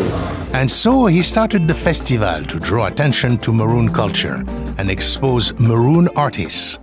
And 0.55 0.71
so 0.71 1.07
he 1.07 1.21
started 1.21 1.67
the 1.67 1.73
festival 1.73 2.45
to 2.45 2.57
draw 2.59 2.85
attention 2.87 3.37
to 3.39 3.51
Maroon 3.51 3.89
culture 3.89 4.45
and 4.77 4.89
expose 4.89 5.51
Maroon 5.59 6.07
artists. 6.15 6.79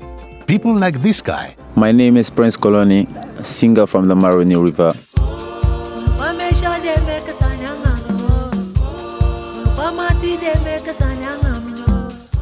People 0.47 0.77
like 0.77 1.01
this 1.01 1.23
guy. 1.23 1.57
My 1.77 1.93
name 1.93 2.19
is 2.19 2.29
Prince 2.29 2.59
Koloni, 2.59 3.07
singer 3.43 3.87
from 3.87 4.07
the 4.09 4.15
Maroni 4.15 4.57
River. 4.57 4.93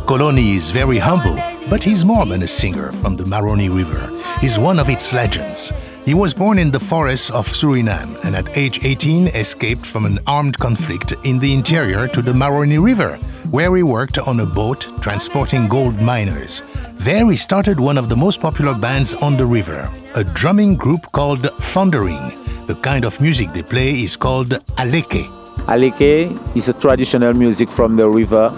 Koloni 0.07 0.55
is 0.55 0.71
very 0.71 0.99
humble, 0.99 1.37
but 1.69 1.83
he's 1.83 2.05
more 2.05 2.27
than 2.27 2.43
a 2.43 2.47
singer 2.47 2.93
from 2.93 3.17
the 3.17 3.27
Maroni 3.27 3.69
River. 3.69 4.11
He's 4.41 4.59
one 4.59 4.79
of 4.79 4.89
its 4.89 5.13
legends. 5.13 5.73
He 6.05 6.15
was 6.15 6.33
born 6.33 6.59
in 6.59 6.71
the 6.71 6.81
forests 6.81 7.31
of 7.31 7.47
Suriname 7.47 8.17
and 8.25 8.35
at 8.35 8.57
age 8.57 8.85
18 8.85 9.29
escaped 9.29 9.85
from 9.85 10.07
an 10.07 10.19
armed 10.27 10.59
conflict 10.59 11.13
in 11.25 11.39
the 11.39 11.53
interior 11.53 12.09
to 12.09 12.23
the 12.23 12.33
Maroni 12.33 12.79
River, 12.79 13.17
where 13.51 13.77
he 13.77 13.83
worked 13.83 14.19
on 14.19 14.41
a 14.41 14.47
boat 14.47 14.87
transporting 15.03 15.69
gold 15.69 16.01
miners. 16.01 16.63
There 16.95 17.31
he 17.31 17.37
started 17.37 17.79
one 17.79 17.99
of 17.99 18.09
the 18.09 18.17
most 18.17 18.41
popular 18.41 18.75
bands 18.75 19.13
on 19.15 19.37
the 19.37 19.47
river, 19.47 19.91
a 20.15 20.25
drumming 20.25 20.77
group 20.77 21.13
called 21.13 21.51
Thundering. 21.73 22.33
The 22.67 22.77
kind 22.77 23.05
of 23.05 23.21
music 23.21 23.53
they 23.53 23.63
play 23.63 24.03
is 24.03 24.17
called 24.17 24.49
aleke. 24.77 25.38
Aleke 25.67 26.57
is 26.57 26.69
a 26.69 26.73
traditional 26.73 27.33
music 27.35 27.69
from 27.69 27.97
the 27.97 28.09
river. 28.09 28.51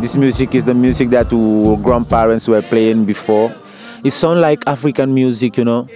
This 0.00 0.16
music 0.16 0.54
is 0.54 0.64
the 0.64 0.74
music 0.74 1.10
that 1.10 1.32
our 1.32 1.76
grandparents 1.76 2.48
were 2.48 2.62
playing 2.62 3.04
before. 3.04 3.54
It 4.02 4.12
sounds 4.12 4.38
like 4.40 4.66
African 4.66 5.12
music, 5.14 5.56
you 5.56 5.64
know, 5.64 5.86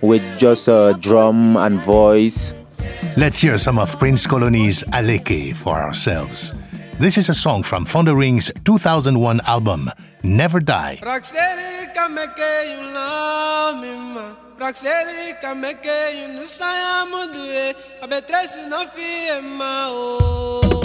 with 0.00 0.22
just 0.38 0.68
a 0.68 0.96
drum 1.00 1.56
and 1.56 1.80
voice. 1.80 2.52
Let's 3.16 3.40
hear 3.40 3.58
some 3.58 3.78
of 3.78 3.98
Prince 3.98 4.26
Koloni's 4.26 4.84
Aleke 4.92 5.56
for 5.56 5.74
ourselves. 5.76 6.52
This 6.98 7.16
is 7.16 7.28
a 7.28 7.34
song 7.34 7.62
from 7.62 7.84
Thundering's 7.84 8.50
2001 8.64 9.40
album, 9.46 9.90
Never 10.22 10.60
Die. 10.60 10.98
Praxeri 14.58 15.34
kameke 15.40 15.96
yunusaya 16.20 17.06
mudue 17.10 17.74
abetresi 18.02 18.66
no 18.68 18.78
fie 18.94 19.40
mao. 19.40 20.77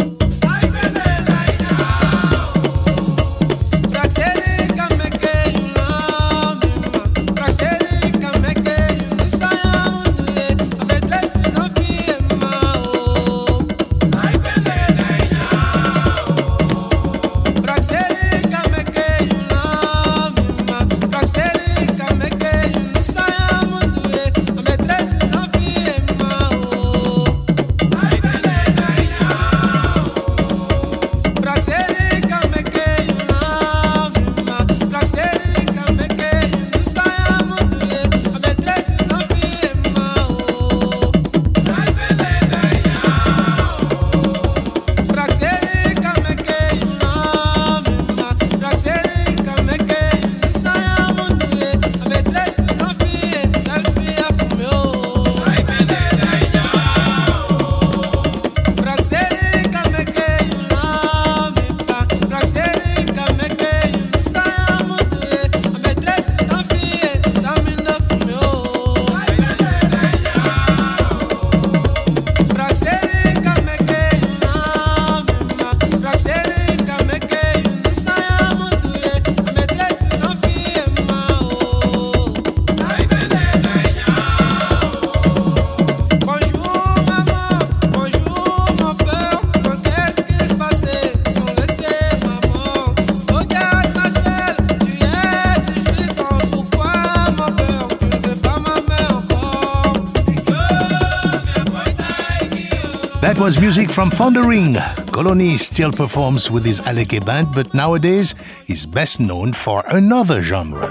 Was 103.43 103.59
music 103.59 103.89
from 103.89 104.09
Thundering. 104.09 104.75
Koloni 105.11 105.57
still 105.57 105.91
performs 105.91 106.49
with 106.49 106.63
his 106.63 106.79
Aleke 106.79 107.25
band, 107.25 107.49
but 107.53 107.73
nowadays 107.73 108.33
he's 108.63 108.85
best 108.85 109.19
known 109.19 109.51
for 109.51 109.83
another 109.89 110.41
genre. 110.41 110.87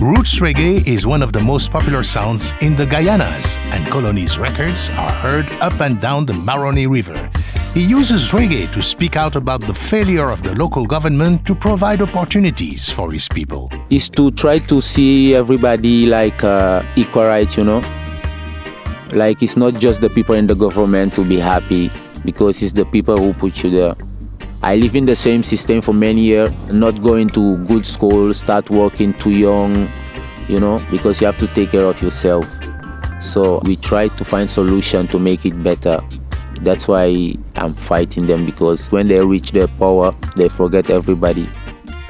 Roots 0.00 0.40
reggae 0.40 0.88
is 0.88 1.06
one 1.06 1.20
of 1.20 1.34
the 1.34 1.42
most 1.44 1.70
popular 1.70 2.02
sounds 2.02 2.54
in 2.62 2.76
the 2.76 2.86
Guyanas, 2.86 3.58
and 3.74 3.84
Koloni's 3.88 4.38
records 4.38 4.88
are 4.96 5.12
heard 5.12 5.52
up 5.60 5.78
and 5.82 6.00
down 6.00 6.24
the 6.24 6.32
Maroni 6.32 6.86
River. 6.86 7.30
He 7.74 7.84
uses 7.84 8.30
reggae 8.30 8.72
to 8.72 8.80
speak 8.80 9.16
out 9.16 9.36
about 9.36 9.60
the 9.60 9.74
failure 9.74 10.30
of 10.30 10.42
the 10.42 10.54
local 10.54 10.86
government 10.86 11.46
to 11.46 11.54
provide 11.54 12.00
opportunities 12.00 12.90
for 12.90 13.12
his 13.12 13.28
people. 13.28 13.61
Is 13.92 14.08
to 14.16 14.30
try 14.30 14.58
to 14.58 14.80
see 14.80 15.34
everybody 15.34 16.06
like 16.06 16.42
uh, 16.42 16.82
equal 16.96 17.26
rights, 17.26 17.58
you 17.58 17.64
know. 17.64 17.82
Like 19.12 19.42
it's 19.42 19.54
not 19.54 19.74
just 19.74 20.00
the 20.00 20.08
people 20.08 20.34
in 20.34 20.46
the 20.46 20.54
government 20.54 21.12
to 21.12 21.22
be 21.22 21.36
happy 21.38 21.90
because 22.24 22.62
it's 22.62 22.72
the 22.72 22.86
people 22.86 23.18
who 23.18 23.34
put 23.34 23.62
you 23.62 23.68
there. 23.68 23.94
I 24.62 24.76
live 24.76 24.96
in 24.96 25.04
the 25.04 25.14
same 25.14 25.42
system 25.42 25.82
for 25.82 25.92
many 25.92 26.22
years, 26.22 26.50
not 26.72 27.02
going 27.02 27.28
to 27.36 27.58
good 27.66 27.84
school, 27.84 28.32
start 28.32 28.70
working 28.70 29.12
too 29.12 29.32
young, 29.32 29.86
you 30.48 30.58
know, 30.58 30.80
because 30.90 31.20
you 31.20 31.26
have 31.26 31.36
to 31.36 31.46
take 31.48 31.72
care 31.72 31.84
of 31.84 32.00
yourself. 32.00 32.48
So 33.20 33.60
we 33.64 33.76
try 33.76 34.08
to 34.08 34.24
find 34.24 34.48
solution 34.48 35.06
to 35.08 35.18
make 35.18 35.44
it 35.44 35.62
better. 35.62 36.00
That's 36.62 36.88
why 36.88 37.34
I'm 37.56 37.74
fighting 37.74 38.26
them 38.26 38.46
because 38.46 38.90
when 38.90 39.08
they 39.08 39.22
reach 39.22 39.52
their 39.52 39.68
power, 39.68 40.14
they 40.34 40.48
forget 40.48 40.88
everybody. 40.88 41.46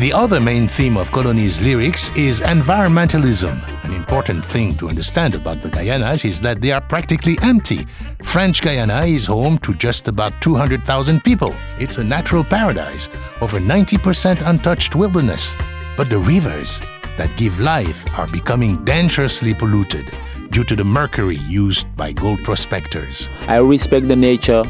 The 0.03 0.13
other 0.13 0.41
main 0.41 0.67
theme 0.67 0.97
of 0.97 1.13
Koloni's 1.13 1.61
lyrics 1.61 2.11
is 2.17 2.41
environmentalism. 2.41 3.85
An 3.85 3.93
important 3.95 4.45
thing 4.45 4.75
to 4.79 4.89
understand 4.89 5.37
about 5.37 5.63
the 5.63 5.69
Guyanas 5.69 6.25
is 6.25 6.41
that 6.41 6.61
they 6.61 6.73
are 6.73 6.81
practically 6.81 7.39
empty. 7.41 7.87
French 8.25 8.63
Guyana 8.63 9.05
is 9.05 9.27
home 9.27 9.59
to 9.59 9.73
just 9.75 10.09
about 10.09 10.33
200,000 10.41 11.23
people. 11.23 11.55
It's 11.79 11.99
a 11.99 12.03
natural 12.03 12.43
paradise, 12.43 13.11
over 13.41 13.61
90% 13.61 14.45
untouched 14.45 14.97
wilderness. 14.97 15.57
But 15.97 16.11
the 16.11 16.19
rivers 16.19 16.81
that 17.17 17.31
give 17.37 17.61
life 17.61 18.05
are 18.19 18.27
becoming 18.27 18.85
dangerously 18.85 19.55
polluted 19.55 20.11
due 20.51 20.65
to 20.65 20.75
the 20.75 20.83
mercury 20.83 21.37
used 21.47 21.87
by 21.95 22.11
gold 22.11 22.41
prospectors. 22.41 23.29
I 23.47 23.59
respect 23.59 24.09
the 24.09 24.17
nature 24.17 24.65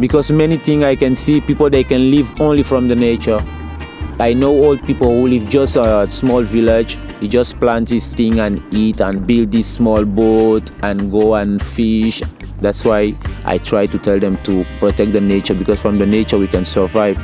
because 0.00 0.32
many 0.32 0.56
things 0.56 0.82
I 0.82 0.96
can 0.96 1.14
see 1.14 1.40
people 1.40 1.70
they 1.70 1.84
can 1.84 2.10
live 2.10 2.40
only 2.40 2.64
from 2.64 2.88
the 2.88 2.96
nature. 2.96 3.40
I 4.18 4.32
know 4.32 4.64
old 4.64 4.82
people 4.84 5.08
who 5.08 5.28
live 5.28 5.48
just 5.50 5.76
a 5.76 6.06
small 6.10 6.42
village. 6.42 6.96
He 7.20 7.28
just 7.28 7.60
plant 7.60 7.90
his 7.90 8.08
thing 8.08 8.40
and 8.40 8.62
eat 8.72 9.00
and 9.00 9.26
build 9.26 9.52
this 9.52 9.66
small 9.66 10.06
boat 10.06 10.70
and 10.82 11.12
go 11.12 11.34
and 11.34 11.62
fish. 11.62 12.22
That's 12.60 12.82
why 12.82 13.14
I 13.44 13.58
try 13.58 13.84
to 13.84 13.98
tell 13.98 14.18
them 14.18 14.42
to 14.44 14.64
protect 14.78 15.12
the 15.12 15.20
nature 15.20 15.54
because 15.54 15.80
from 15.82 15.98
the 15.98 16.06
nature 16.06 16.38
we 16.38 16.46
can 16.46 16.64
survive. 16.64 17.18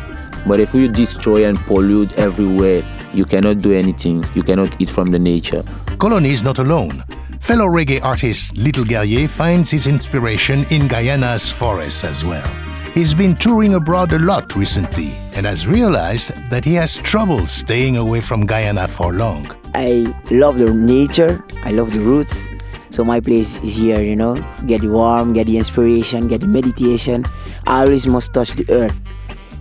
But 0.46 0.60
if 0.60 0.74
you 0.74 0.86
destroy 0.88 1.48
and 1.48 1.56
pollute 1.56 2.12
everywhere, 2.18 2.82
you 3.14 3.24
cannot 3.24 3.62
do 3.62 3.72
anything. 3.72 4.22
You 4.34 4.42
cannot 4.42 4.78
eat 4.78 4.90
from 4.90 5.10
the 5.10 5.18
nature. 5.18 5.62
Koloni 5.96 6.28
is 6.30 6.42
not 6.42 6.58
alone. 6.58 7.04
Fellow 7.40 7.66
reggae 7.66 8.02
artist 8.02 8.58
Little 8.58 8.84
Guerrier 8.84 9.28
finds 9.28 9.70
his 9.70 9.86
inspiration 9.86 10.64
in 10.70 10.88
Guyana's 10.88 11.50
forests 11.50 12.04
as 12.04 12.22
well. 12.22 12.71
He's 12.94 13.14
been 13.14 13.34
touring 13.34 13.72
abroad 13.72 14.12
a 14.12 14.18
lot 14.18 14.54
recently 14.54 15.12
and 15.34 15.46
has 15.46 15.66
realized 15.66 16.36
that 16.50 16.62
he 16.62 16.74
has 16.74 16.94
trouble 16.94 17.46
staying 17.46 17.96
away 17.96 18.20
from 18.20 18.44
Guyana 18.44 18.86
for 18.86 19.14
long. 19.14 19.46
I 19.74 20.14
love 20.30 20.58
the 20.58 20.74
nature, 20.74 21.42
I 21.64 21.70
love 21.70 21.90
the 21.90 22.00
roots. 22.00 22.50
So 22.90 23.02
my 23.02 23.18
place 23.18 23.62
is 23.62 23.76
here, 23.76 24.02
you 24.02 24.14
know, 24.14 24.34
get 24.66 24.82
the 24.82 24.88
warm, 24.88 25.32
get 25.32 25.46
the 25.46 25.56
inspiration, 25.56 26.28
get 26.28 26.42
the 26.42 26.48
meditation. 26.48 27.24
I 27.66 27.80
always 27.80 28.06
must 28.06 28.34
touch 28.34 28.50
the 28.50 28.70
earth. 28.70 28.94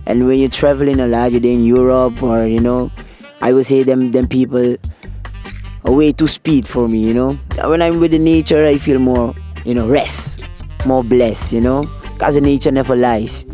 And 0.04 0.26
when 0.26 0.38
you're 0.38 0.50
traveling 0.50 1.00
a 1.00 1.06
lot, 1.06 1.32
you're 1.32 1.42
in 1.42 1.64
Europe 1.64 2.22
or, 2.22 2.44
you 2.44 2.60
know, 2.60 2.92
I 3.40 3.54
would 3.54 3.64
say 3.64 3.82
them 3.82 4.12
them 4.12 4.28
people 4.28 4.76
are 5.86 5.92
way 5.92 6.12
too 6.12 6.28
speed 6.28 6.68
for 6.68 6.86
me, 6.86 6.98
you 6.98 7.14
know. 7.14 7.32
When 7.64 7.80
I'm 7.80 7.98
with 7.98 8.10
the 8.10 8.18
nature, 8.18 8.66
I 8.66 8.76
feel 8.76 8.98
more, 8.98 9.34
you 9.64 9.72
know, 9.72 9.88
rest, 9.88 10.44
more 10.84 11.02
blessed, 11.02 11.54
you 11.54 11.62
know 11.62 11.88
because 12.22 12.40
nature 12.40 12.70
never 12.70 12.94
lies. 12.94 13.44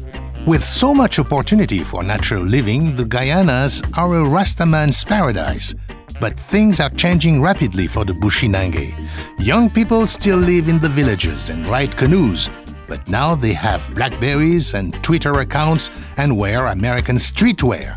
With 0.46 0.62
so 0.62 0.92
much 0.92 1.18
opportunity 1.18 1.78
for 1.78 2.02
natural 2.02 2.44
living, 2.44 2.94
the 2.96 3.02
Guyanas 3.02 3.82
are 3.96 4.20
a 4.20 4.22
Rastaman's 4.22 5.02
paradise. 5.02 5.74
But 6.20 6.38
things 6.38 6.78
are 6.78 6.90
changing 6.90 7.40
rapidly 7.40 7.86
for 7.86 8.04
the 8.04 8.12
Bushinenge. 8.12 8.92
Young 9.38 9.70
people 9.70 10.06
still 10.06 10.36
live 10.36 10.68
in 10.68 10.78
the 10.80 10.88
villages 10.90 11.48
and 11.48 11.66
ride 11.66 11.96
canoes, 11.96 12.50
but 12.86 13.00
now 13.08 13.34
they 13.34 13.54
have 13.54 13.88
Blackberries 13.94 14.74
and 14.74 14.92
Twitter 15.02 15.40
accounts 15.40 15.90
and 16.18 16.36
wear 16.36 16.66
American 16.66 17.16
streetwear. 17.16 17.96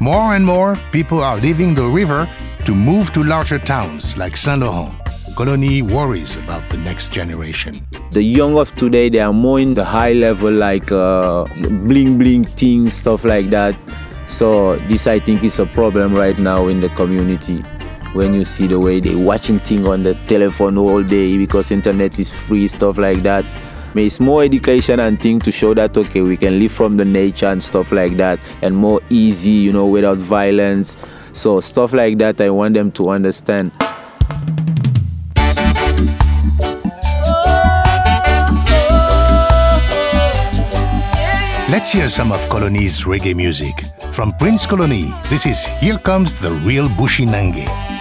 More 0.00 0.34
and 0.34 0.44
more 0.44 0.74
people 0.90 1.22
are 1.22 1.36
leaving 1.36 1.76
the 1.76 1.86
river 1.86 2.28
to 2.64 2.74
move 2.74 3.12
to 3.12 3.22
larger 3.22 3.60
towns 3.60 4.16
like 4.16 4.36
Saint 4.36 4.62
Laurent. 4.62 4.97
Koloni 5.38 5.82
worries 5.82 6.34
about 6.34 6.68
the 6.68 6.76
next 6.78 7.12
generation. 7.12 7.86
The 8.10 8.20
young 8.20 8.58
of 8.58 8.74
today, 8.74 9.08
they 9.08 9.20
are 9.20 9.32
more 9.32 9.60
in 9.60 9.72
the 9.72 9.84
high 9.84 10.12
level, 10.12 10.50
like 10.50 10.90
uh, 10.90 11.44
bling 11.84 12.18
bling 12.18 12.44
things, 12.44 12.94
stuff 12.94 13.22
like 13.22 13.48
that. 13.50 13.76
So 14.26 14.74
this, 14.88 15.06
I 15.06 15.20
think, 15.20 15.44
is 15.44 15.60
a 15.60 15.66
problem 15.66 16.12
right 16.12 16.36
now 16.40 16.66
in 16.66 16.80
the 16.80 16.88
community. 16.88 17.60
When 18.14 18.34
you 18.34 18.44
see 18.44 18.66
the 18.66 18.80
way 18.80 18.98
they 18.98 19.14
watching 19.14 19.60
things 19.60 19.86
on 19.86 20.02
the 20.02 20.14
telephone 20.26 20.76
all 20.76 21.04
day 21.04 21.38
because 21.38 21.70
internet 21.70 22.18
is 22.18 22.28
free, 22.28 22.66
stuff 22.66 22.98
like 22.98 23.18
that. 23.18 23.44
It's 23.94 24.18
more 24.18 24.42
education 24.42 24.98
and 24.98 25.20
thing 25.20 25.38
to 25.42 25.52
show 25.52 25.72
that 25.74 25.96
okay, 25.96 26.22
we 26.22 26.36
can 26.36 26.58
live 26.58 26.72
from 26.72 26.96
the 26.96 27.04
nature 27.04 27.46
and 27.46 27.62
stuff 27.62 27.92
like 27.92 28.16
that, 28.16 28.40
and 28.60 28.74
more 28.74 29.00
easy, 29.08 29.50
you 29.50 29.72
know, 29.72 29.86
without 29.86 30.18
violence. 30.18 30.96
So 31.32 31.60
stuff 31.60 31.92
like 31.92 32.18
that, 32.18 32.40
I 32.40 32.50
want 32.50 32.74
them 32.74 32.90
to 32.90 33.10
understand. 33.10 33.70
Let's 41.78 41.92
hear 41.92 42.08
some 42.08 42.32
of 42.32 42.40
Koloni's 42.48 43.04
reggae 43.04 43.36
music. 43.36 43.84
From 44.10 44.32
Prince 44.32 44.66
Koloni, 44.66 45.14
this 45.30 45.46
is 45.46 45.66
Here 45.78 45.96
Comes 45.96 46.34
the 46.40 46.50
Real 46.66 46.88
Bushinenge. 46.88 47.97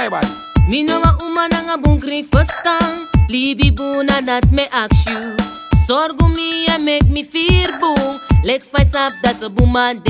Everybody. 0.00 0.28
Me 0.68 0.82
know 0.82 1.02
a 1.02 1.16
woman 1.20 1.52
ang 1.52 1.68
a 1.68 1.76
bunkri 1.76 2.24
first 2.32 2.56
time. 2.64 3.08
Libi 3.28 3.70
buna 3.70 4.24
that 4.24 4.48
me 4.50 4.64
ask 4.72 5.08
you. 5.08 5.20
Sorgo 5.86 6.26
me 6.32 6.66
and 6.68 6.84
make 6.84 7.08
me 7.08 7.22
fear 7.22 7.68
boom. 7.78 8.20
Lek 8.44 8.62
face 8.62 8.94
up 8.94 9.12
that's 9.22 9.42
a 9.42 9.50
woman 9.50 10.00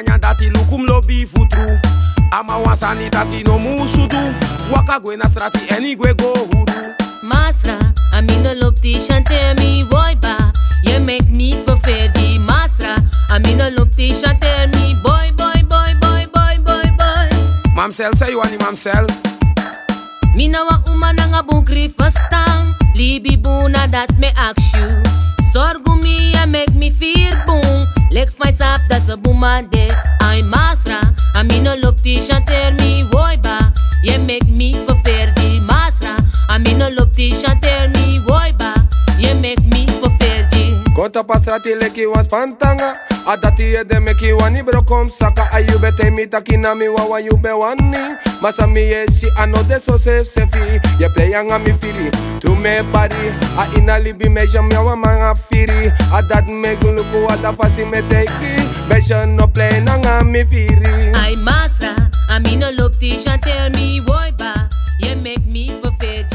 Bori 0.00 0.08
nyanya 0.08 0.18
dati 0.18 0.50
luku 0.50 0.78
mlobi 0.78 1.26
futru. 1.26 1.78
Ama 2.32 2.56
wansani 2.58 3.10
dati 3.10 3.42
no 3.44 3.58
musudu. 3.58 4.16
Waka 4.72 5.00
gwe 5.00 5.16
na 5.16 5.28
strati 5.28 5.58
eni 5.76 5.96
gwe 5.96 6.14
go 6.14 6.32
huru. 6.32 6.94
Masra, 7.22 7.78
I 8.12 8.22
mean 8.22 8.42
no 8.42 8.52
look 8.54 8.80
ti 8.80 8.98
chante 8.98 9.54
me 9.58 9.84
boy 9.84 10.14
ba. 10.20 10.52
You 10.84 11.00
make 11.00 11.28
me 11.28 11.52
for 11.66 11.76
ferdi 11.76 12.38
masra. 12.38 12.96
I 13.28 13.38
mean 13.40 13.58
no 13.58 13.68
look 13.68 13.90
ti 13.90 14.12
chante 14.12 14.72
me 14.72 14.94
boy 15.02 15.32
boy 15.36 15.62
boy 15.68 15.92
boy 16.00 16.26
boy 16.32 16.56
boy 16.64 16.90
boy. 16.96 17.28
Mamsel 17.76 18.16
say 18.16 18.30
you 18.30 18.40
ani 18.40 18.56
mamsel. 18.56 19.06
Me 20.34 20.48
know 20.48 20.66
a 20.66 20.82
woman 20.86 21.20
ang 21.20 21.34
a 21.34 21.42
bunkri 21.42 21.92
first 21.94 22.18
time. 22.30 22.74
Libi 22.96 23.36
buna 23.36 23.90
that 23.90 24.16
me 24.18 24.28
ask 24.36 24.74
you. 24.74 24.88
Sorgo 25.52 26.00
me 26.00 26.32
and 26.36 26.52
make 26.52 26.72
me 26.74 26.90
fear 26.90 27.42
boom. 28.38 28.46
Lek 28.46 28.54
face 28.54 28.60
up 28.60 28.80
that's 28.88 29.08
a 29.08 29.16
woman 29.16 29.68
de. 29.70 29.90
I'm 30.20 30.50
masra. 30.50 31.14
I 31.34 31.42
mean 31.42 31.64
no 31.64 31.74
look 31.74 31.98
ti 31.98 32.20
chanter 32.20 32.72
me 32.82 33.04
boy 33.04 33.36
ba. 33.42 33.72
You 34.02 34.18
make 34.20 34.48
me 34.48 34.72
for 34.86 34.94
ferdi 35.04 35.60
masra. 35.60 36.16
I 36.48 36.58
mean 36.58 36.78
no 36.78 36.88
look 36.88 37.12
ti 37.12 37.30
chanter 37.40 37.69
ferdi. 41.00 41.12
Kota 41.12 41.24
pasrati 41.24 41.74
leki 41.74 42.06
was 42.06 42.28
pantanga 42.28 42.92
Adati 43.26 43.74
e 43.74 43.84
de 43.84 44.00
meki 44.00 44.32
wani 44.38 44.62
bro 44.62 44.82
kom 44.82 45.10
saka. 45.10 45.48
Ayube 45.52 45.96
te 45.96 46.10
mita 46.10 46.40
kina 46.40 46.74
mi 46.74 46.88
wawa 46.88 47.20
yube 47.20 47.52
wani. 47.58 48.16
Masa 48.42 48.66
mi 48.66 48.80
yeshi 48.80 49.28
ano 49.38 49.62
de 49.64 49.78
so 49.80 49.96
se 49.96 50.24
sefi 50.24 50.80
Ye 51.00 51.08
play 51.08 51.32
anga 51.34 51.58
mi 51.58 51.72
firi. 51.72 52.10
Tu 52.40 52.54
me 52.56 52.82
body 52.92 53.14
A 53.58 53.68
ina 53.76 53.98
libi 53.98 54.28
me 54.28 54.46
jam 54.46 54.70
ya 54.70 54.82
wa 54.82 54.96
manga 54.96 55.34
firi. 55.34 55.90
Adat 56.12 56.48
me 56.48 56.76
guluku 56.76 57.30
ada 57.30 57.52
fasi 57.52 57.84
me 57.90 58.02
teki. 58.02 58.88
Me 58.88 59.00
shan 59.00 59.36
no 59.36 59.46
play 59.46 59.80
nanga 59.84 60.24
mi 60.24 60.44
firi. 60.44 61.12
I 61.14 61.36
masra. 61.36 62.10
I 62.28 62.38
mean 62.38 62.60
no 62.60 62.70
look 62.70 62.98
ti 62.98 63.18
chanter 63.18 63.70
me 63.70 64.00
boy 64.00 64.32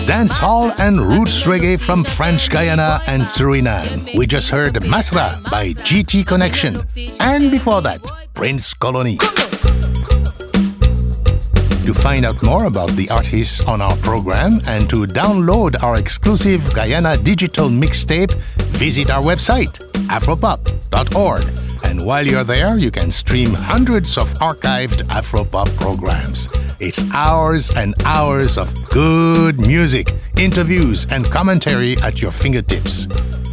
Dancehall 0.05 0.71
and 0.77 1.01
roots 1.01 1.47
reggae 1.47 1.79
from 1.79 2.03
French 2.03 2.49
Guyana 2.51 3.01
and 3.07 3.23
Suriname. 3.23 4.15
We 4.15 4.27
just 4.27 4.49
heard 4.49 4.75
Masra 4.75 5.41
by 5.49 5.73
GT 5.73 6.25
Connection. 6.27 6.85
And 7.19 7.49
before 7.49 7.81
that, 7.81 8.01
Prince 8.35 8.75
Koloni. 8.75 9.17
To 11.85 11.93
find 11.93 12.23
out 12.25 12.41
more 12.43 12.65
about 12.65 12.89
the 12.91 13.09
artists 13.09 13.61
on 13.61 13.81
our 13.81 13.95
program 13.97 14.61
and 14.67 14.87
to 14.91 15.07
download 15.07 15.81
our 15.81 15.97
exclusive 15.97 16.61
Guyana 16.73 17.17
digital 17.17 17.69
mixtape, 17.69 18.31
visit 18.77 19.09
our 19.09 19.23
website, 19.23 19.79
afropop.org. 20.07 21.43
And 21.83 22.05
while 22.05 22.25
you're 22.25 22.43
there, 22.43 22.77
you 22.77 22.91
can 22.91 23.11
stream 23.11 23.53
hundreds 23.53 24.17
of 24.17 24.31
archived 24.39 25.03
Afropop 25.07 25.73
programs. 25.77 26.49
It's 26.79 27.09
hours 27.13 27.69
and 27.71 27.95
hours 28.03 28.57
of 28.57 28.73
good 28.89 29.59
music, 29.59 30.13
interviews, 30.37 31.05
and 31.09 31.25
commentary 31.25 31.95
at 31.97 32.21
your 32.21 32.31
fingertips. 32.31 33.07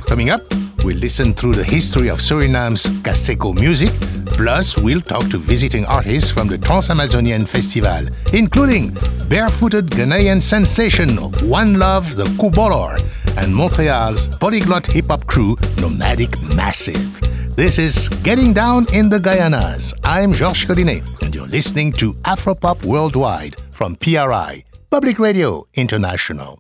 Coming 0.07 0.31
up, 0.31 0.41
we'll 0.83 0.97
listen 0.97 1.35
through 1.35 1.53
the 1.55 1.65
history 1.65 2.09
of 2.09 2.19
Suriname's 2.19 2.87
Kaseko 3.03 3.55
music, 3.55 3.93
plus, 4.35 4.77
we'll 4.77 5.01
talk 5.01 5.29
to 5.31 5.38
visiting 5.38 5.85
artists 5.85 6.31
from 6.31 6.49
the 6.49 6.59
Trans-Amazonian 6.59 7.47
Festival, 7.47 8.09
including 8.33 8.93
barefooted 9.29 9.87
Ghanaian 9.87 10.43
sensation 10.43 11.11
Wanlov 11.47 12.17
the 12.17 12.25
Kubolor 12.25 12.99
and 13.37 13.55
Montreal's 13.55 14.27
polyglot 14.37 14.87
hip 14.87 15.07
hop 15.07 15.27
crew 15.27 15.57
Nomadic 15.81 16.31
Massive. 16.55 17.21
This 17.57 17.79
is 17.79 18.09
Getting 18.23 18.53
Down 18.53 18.87
in 18.92 19.09
the 19.09 19.18
Guyanas. 19.18 19.92
I'm 20.05 20.33
Georges 20.33 20.64
Collinet, 20.64 21.23
and 21.23 21.35
you're 21.35 21.47
listening 21.47 21.92
to 21.95 22.14
Afropop 22.25 22.85
Worldwide 22.85 23.57
from 23.71 23.97
PRI, 23.97 24.64
Public 24.90 25.18
Radio 25.18 25.66
International. 25.75 26.59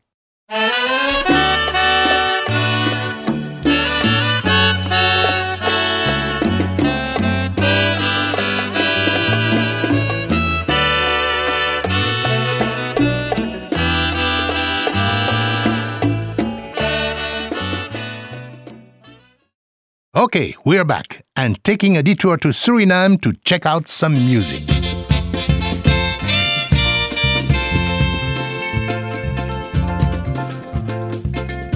Okay, 20.34 20.56
we're 20.64 20.86
back 20.86 21.26
and 21.36 21.62
taking 21.62 21.98
a 21.98 22.02
detour 22.02 22.38
to 22.38 22.48
Suriname 22.48 23.20
to 23.20 23.34
check 23.44 23.66
out 23.66 23.86
some 23.86 24.14
music. 24.14 24.62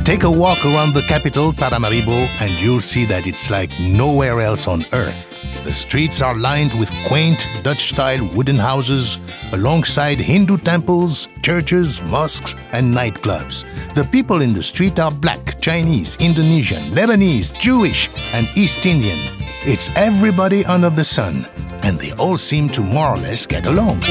Take 0.07 0.25
a 0.25 0.31
walk 0.31 0.65
around 0.65 0.95
the 0.95 1.05
capital, 1.07 1.53
Paramaribo, 1.53 2.27
and 2.41 2.51
you'll 2.53 2.81
see 2.81 3.05
that 3.05 3.27
it's 3.27 3.51
like 3.51 3.79
nowhere 3.79 4.41
else 4.41 4.67
on 4.67 4.87
earth. 4.95 5.36
The 5.67 5.75
streets 5.75 6.23
are 6.23 6.39
lined 6.39 6.79
with 6.79 6.89
quaint 7.09 7.45
Dutch 7.65 7.89
style 7.89 8.25
wooden 8.37 8.55
houses 8.55 9.19
alongside 9.53 10.17
Hindu 10.17 10.59
temples, 10.59 11.27
churches, 11.43 12.01
mosques, 12.03 12.55
and 12.71 12.95
nightclubs. 12.95 13.65
The 13.95 14.05
people 14.05 14.43
in 14.43 14.53
the 14.53 14.63
street 14.63 15.01
are 15.01 15.11
black, 15.11 15.61
Chinese, 15.61 16.17
Indonesian, 16.21 16.85
Lebanese, 16.93 17.53
Jewish, 17.59 18.09
and 18.33 18.47
East 18.55 18.87
Indian. 18.87 19.19
It's 19.65 19.91
everybody 19.97 20.65
under 20.67 20.89
the 20.89 21.05
sun, 21.05 21.49
and 21.83 21.99
they 21.99 22.13
all 22.13 22.39
seem 22.39 22.69
to 22.69 22.81
more 22.81 23.09
or 23.09 23.17
less 23.17 23.45
get 23.45 23.67
along. 23.67 24.03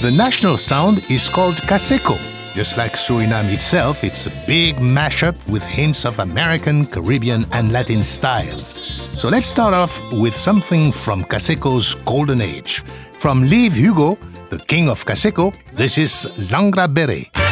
The 0.00 0.10
national 0.10 0.56
sound 0.56 1.04
is 1.10 1.28
called 1.28 1.56
Kaseko. 1.56 2.16
Just 2.54 2.78
like 2.78 2.92
Suriname 2.92 3.52
itself, 3.52 4.02
it's 4.02 4.24
a 4.24 4.46
big 4.46 4.76
mashup 4.76 5.36
with 5.46 5.62
hints 5.62 6.06
of 6.06 6.18
American, 6.20 6.86
Caribbean, 6.86 7.44
and 7.52 7.70
Latin 7.70 8.02
styles. 8.02 8.64
So 9.18 9.28
let's 9.28 9.46
start 9.46 9.74
off 9.74 9.92
with 10.14 10.34
something 10.34 10.90
from 10.90 11.22
Kaseko's 11.22 11.96
golden 12.06 12.40
age. 12.40 12.82
From 13.12 13.42
Lieve 13.42 13.74
Hugo, 13.74 14.16
the 14.48 14.58
king 14.60 14.88
of 14.88 15.04
Kaseko, 15.04 15.54
this 15.74 15.98
is 15.98 16.24
Langra 16.48 16.88
Bere. 16.88 17.49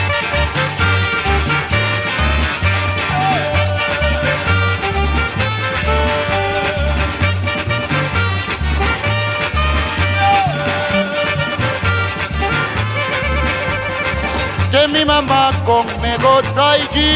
Mi 14.99 15.05
mama 15.05 15.53
con 15.65 15.87
me 16.03 16.17
go 16.19 16.41
try 16.55 16.79
gi 16.95 17.11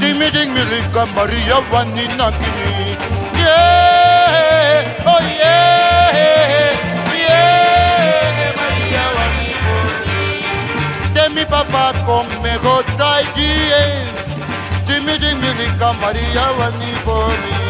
Dimi 0.00 0.30
ding 0.30 0.52
mi 0.54 0.62
lika 0.72 1.04
Maria 1.14 1.60
vanina 1.70 2.30
kimi 2.38 2.96
Yeah, 3.42 5.04
oh 5.12 5.20
yeah. 5.40 6.16
Yeah, 7.24 8.52
Maria 8.58 9.04
vanina 9.16 9.74
De 11.14 11.24
mi 11.34 11.44
papa 11.44 11.84
con 12.06 12.26
me 12.42 12.52
go 12.62 12.82
try 12.96 13.22
gi 13.36 13.52
Dimi 14.86 15.14
ding 15.18 15.38
mi 15.42 15.50
lika 15.60 15.92
Maria 16.00 16.44
vanina 16.58 17.65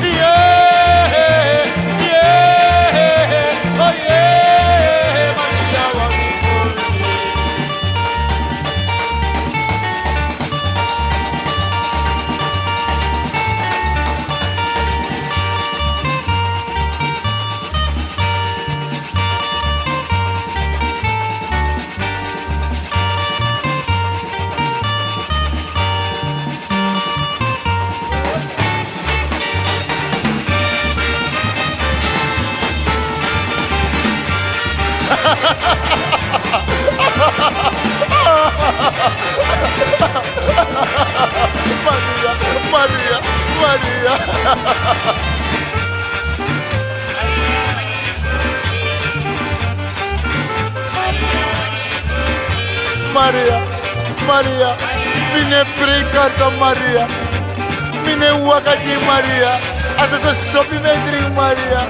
asasa 60.28 60.52
sopi 60.52 60.76
me 60.84 60.94
drink 61.06 61.36
Maria. 61.36 61.82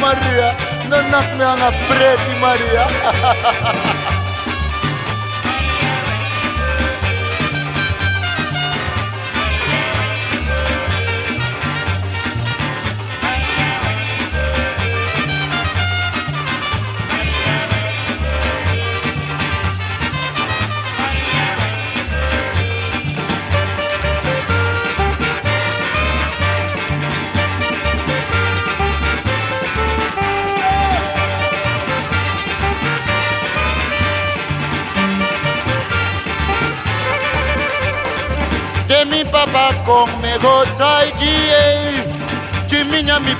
Maria, 0.00 0.48
no 0.88 0.98
nak 1.10 1.28
me 1.36 1.44
anga 1.44 1.70
preti 1.88 2.34
Maria. 2.40 4.21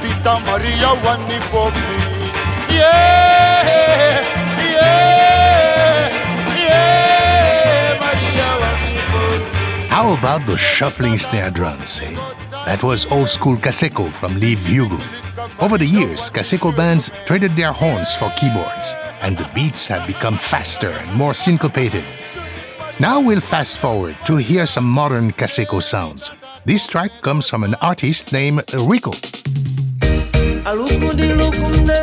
Pita 0.03 0.39
Maria 0.45 0.93
How 9.89 10.13
about 10.13 10.47
the 10.47 10.57
shuffling 10.59 11.17
snare 11.17 11.51
drums, 11.51 12.01
eh? 12.03 12.15
That 12.67 12.83
was 12.83 13.07
old 13.07 13.29
school 13.31 13.57
Kaseko 13.57 14.11
from 14.11 14.39
Lieve 14.39 14.67
Hugo. 14.67 14.99
Over 15.59 15.79
the 15.79 15.87
years, 15.87 16.31
Kaseko 16.31 16.77
bands 16.77 17.11
traded 17.25 17.57
their 17.57 17.73
horns 17.73 18.15
for 18.15 18.31
keyboards, 18.37 18.95
and 19.23 19.39
the 19.39 19.49
beats 19.55 19.87
have 19.87 20.07
become 20.07 20.37
faster 20.37 20.91
and 20.91 21.13
more 21.15 21.35
syncopated. 21.35 22.05
Now 23.01 23.21
we'll 23.21 23.41
fast 23.41 23.79
forward 23.79 24.17
to 24.27 24.37
hear 24.37 24.67
some 24.67 24.85
modern 24.85 25.33
Kaseko 25.33 25.83
sounds. 25.83 26.31
This 26.65 26.87
track 26.87 27.11
comes 27.23 27.49
from 27.49 27.65
an 27.65 27.75
artist 27.83 28.33
named 28.33 28.63
Rico. 28.73 29.11
Alukundi 30.65 31.35
lukunde, 31.35 31.99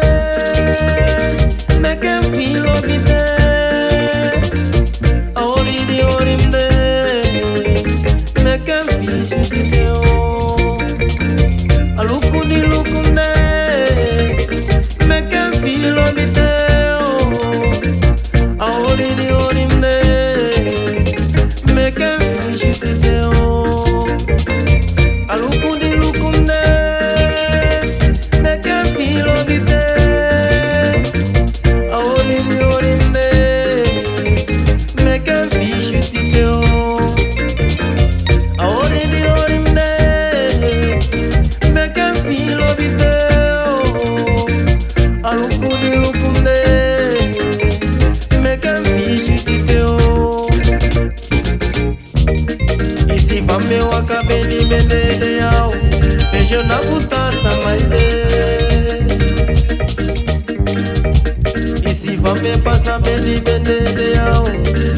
feel 15.61 15.99
obide. 15.99 16.48
libete 63.19 63.71
é 63.71 63.93
de 63.93 64.19
ao 64.19 64.43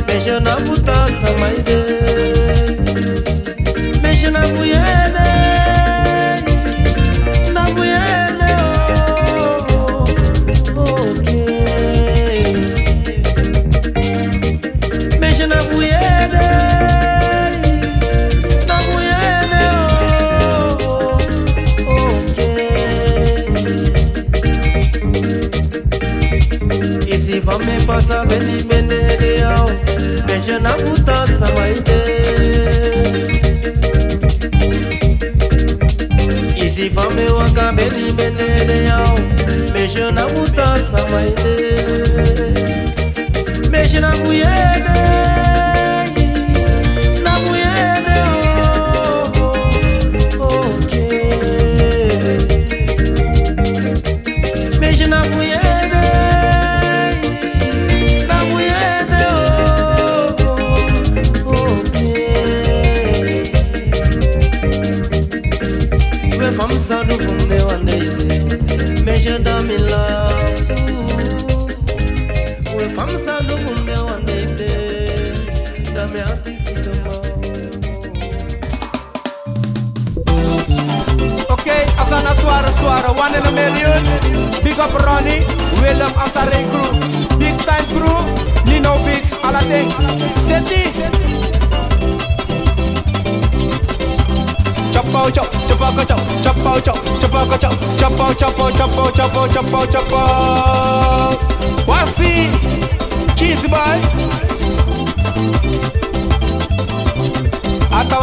Beija 0.06 0.40
na 0.40 0.56
putaça, 0.56 1.38
mãe 1.40 1.56
de 1.64 1.81
na 44.02 44.10
buyene 44.26 44.71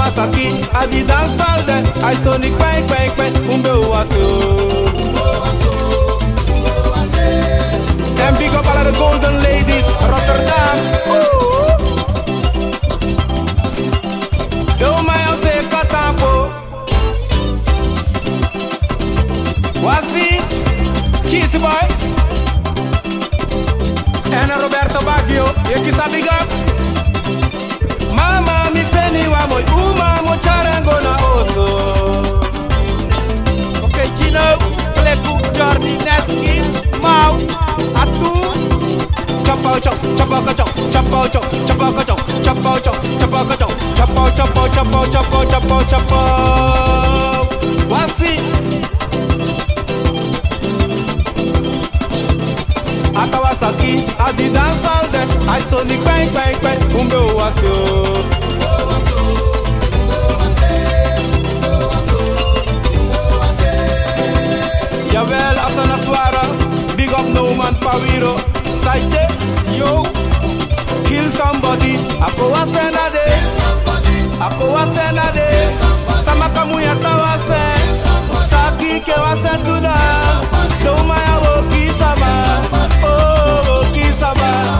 Atawasaki, 0.09 0.46
adi 0.74 1.04
dance 1.04 1.40
all 1.40 1.62
day. 1.66 1.82
I 2.02 2.14
sonic 2.14 2.56
bang 2.59 2.86
bang 2.86 3.12
bang, 3.16 3.34
umbe 3.52 3.70
uwaso. 3.70 4.24
And 8.24 8.38
big 8.38 8.54
up 8.54 8.66
all 8.66 8.78
of 8.78 8.84
the 8.86 8.92
golden 8.98 9.42
ladies, 9.42 9.84
Rotterdam. 10.00 10.78
Do 14.78 14.90
my 15.04 15.18
house 15.28 15.52
katampo. 15.72 16.32
Wasi, 19.84 20.40
cheesy 21.28 21.59
boy. 21.59 21.86
And 24.32 24.50
Roberto 24.62 25.00
Baggio, 25.00 25.46
you 25.68 25.78
kiss 25.84 25.98
a 25.98 26.09
big 26.09 26.28
up. 26.28 26.48
Mama 26.48 26.77
mba 29.39 29.47
moi 29.47 29.64
uma 29.74 30.22
mo 30.22 30.36
charango 30.43 31.01
na 31.01 31.16
oso 31.34 31.66
Ok 33.82 33.99
kino 34.18 34.41
Pleku 34.95 35.34
Jordi 35.55 35.99
Neskin 36.05 36.64
Mau 37.03 37.36
Atu 37.95 38.32
Chapao 39.45 39.80
chok 39.80 39.95
chapao 40.16 40.43
ka 40.43 40.53
chok 40.55 40.70
chapao 40.91 41.28
chok 41.28 41.45
chapao 41.66 41.93
ka 41.93 42.05
chok 42.05 42.20
chapao 42.43 42.78
chok 42.80 42.97
chapao 43.20 43.45
ka 43.45 43.57
chok 43.57 43.72
chapao 43.97 44.30
chapao 44.30 44.68
chapao 44.68 45.07
chapao 45.07 45.45
chapao 45.45 45.82
chapao 45.91 47.47
Wasi 47.91 48.32
Atawasaki 53.14 54.05
Adi 54.18 54.51
dansal 54.51 55.05
de 55.12 55.22
Aisonic 55.53 56.05
bang 56.05 56.32
bang 56.34 56.59
bang 56.62 56.80
Umbe 56.99 57.16
o 57.16 57.41
asio 57.41 58.47
Jawel, 65.18 65.56
Asana 65.66 65.98
Swara, 66.04 66.42
big 66.96 67.10
up 67.10 67.26
no 67.34 67.52
man 67.56 67.74
Pawiro. 67.82 68.38
Saite, 68.70 69.26
yo, 69.76 70.04
kill 71.08 71.24
somebody. 71.34 71.96
Ako 72.22 72.52
wasena 72.54 73.10
de, 73.10 73.26
ako 74.38 74.64
wasena 74.74 75.26
de. 75.34 75.74
Samaka 76.24 76.64
muya 76.70 76.94
tawase, 77.02 77.62
saki 78.48 79.00
ke 79.00 79.16
wase 79.18 79.58
tuna. 79.66 79.94
Do 80.84 80.94
maya 81.02 81.34
wo 81.42 81.66
kisama, 81.66 82.30
oh 83.02 83.58
wo 83.66 83.76
kisama. 83.90 84.77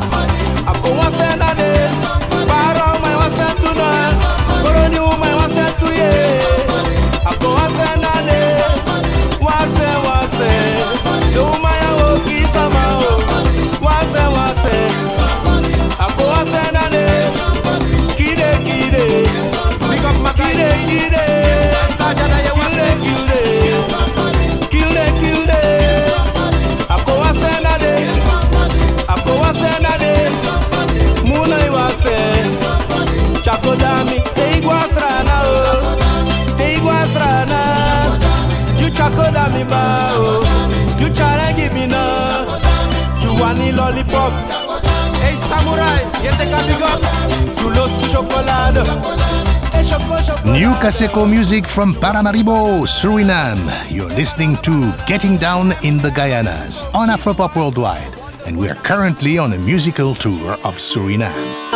New 48.79 50.71
Kaseko 50.79 51.29
music 51.29 51.67
from 51.67 51.95
Paramaribo, 51.95 52.87
Suriname. 52.87 53.59
You're 53.91 54.11
listening 54.11 54.55
to 54.63 54.95
Getting 55.05 55.37
Down 55.37 55.73
in 55.83 55.99
the 55.99 56.11
Guyanas 56.11 56.85
on 56.95 57.09
Afropop 57.09 57.57
Worldwide, 57.57 58.15
and 58.47 58.57
we 58.57 58.69
are 58.69 58.77
currently 58.77 59.37
on 59.37 59.53
a 59.53 59.59
musical 59.59 60.15
tour 60.15 60.53
of 60.63 60.77
Suriname. 60.79 61.68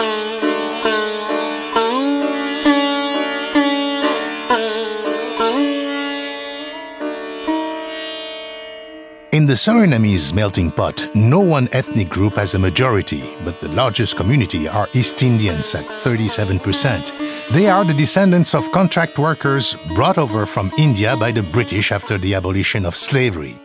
In 9.33 9.47
the 9.47 9.55
Surinamese 9.55 10.35
melting 10.35 10.71
pot, 10.71 11.09
no 11.15 11.41
one 11.41 11.67
ethnic 11.73 12.11
group 12.11 12.35
has 12.35 12.53
a 12.53 12.59
majority, 12.59 13.25
but 13.47 13.59
the 13.63 13.69
largest 13.69 14.15
community 14.15 14.69
are 14.69 14.87
East 14.93 15.23
Indians 15.23 15.75
at 15.75 15.87
37%. 15.87 17.49
They 17.49 17.67
are 17.67 17.83
the 17.83 17.95
descendants 17.95 18.55
of 18.55 18.71
contract 18.73 19.19
workers 19.19 19.75
brought 19.95 20.19
over 20.19 20.45
from 20.45 20.71
India 20.77 21.17
by 21.17 21.33
the 21.33 21.43
British 21.45 21.93
after 21.93 22.19
the 22.19 22.35
abolition 22.35 22.85
of 22.85 22.95
slavery. 22.95 23.59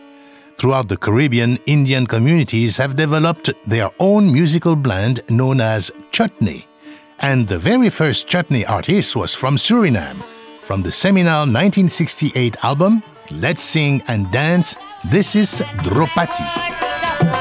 Throughout 0.56 0.88
the 0.88 0.96
Caribbean, 0.96 1.58
Indian 1.66 2.06
communities 2.06 2.78
have 2.78 2.96
developed 2.96 3.50
their 3.66 3.90
own 4.00 4.32
musical 4.32 4.74
blend 4.74 5.20
known 5.28 5.60
as 5.60 5.90
chutney. 6.12 6.66
And 7.18 7.46
the 7.46 7.58
very 7.58 7.90
first 7.90 8.26
chutney 8.26 8.64
artist 8.64 9.14
was 9.14 9.34
from 9.34 9.56
Suriname. 9.56 10.22
From 10.62 10.80
the 10.82 10.92
seminal 10.92 11.40
1968 11.40 12.56
album, 12.64 13.02
Let's 13.30 13.62
Sing 13.62 14.02
and 14.08 14.30
Dance, 14.32 14.74
this 15.04 15.36
is 15.36 15.60
Dropati. 15.84 17.37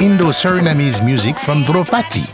Indo-Surinamese 0.00 1.04
music 1.04 1.38
from 1.38 1.62
Dropati. 1.62 2.26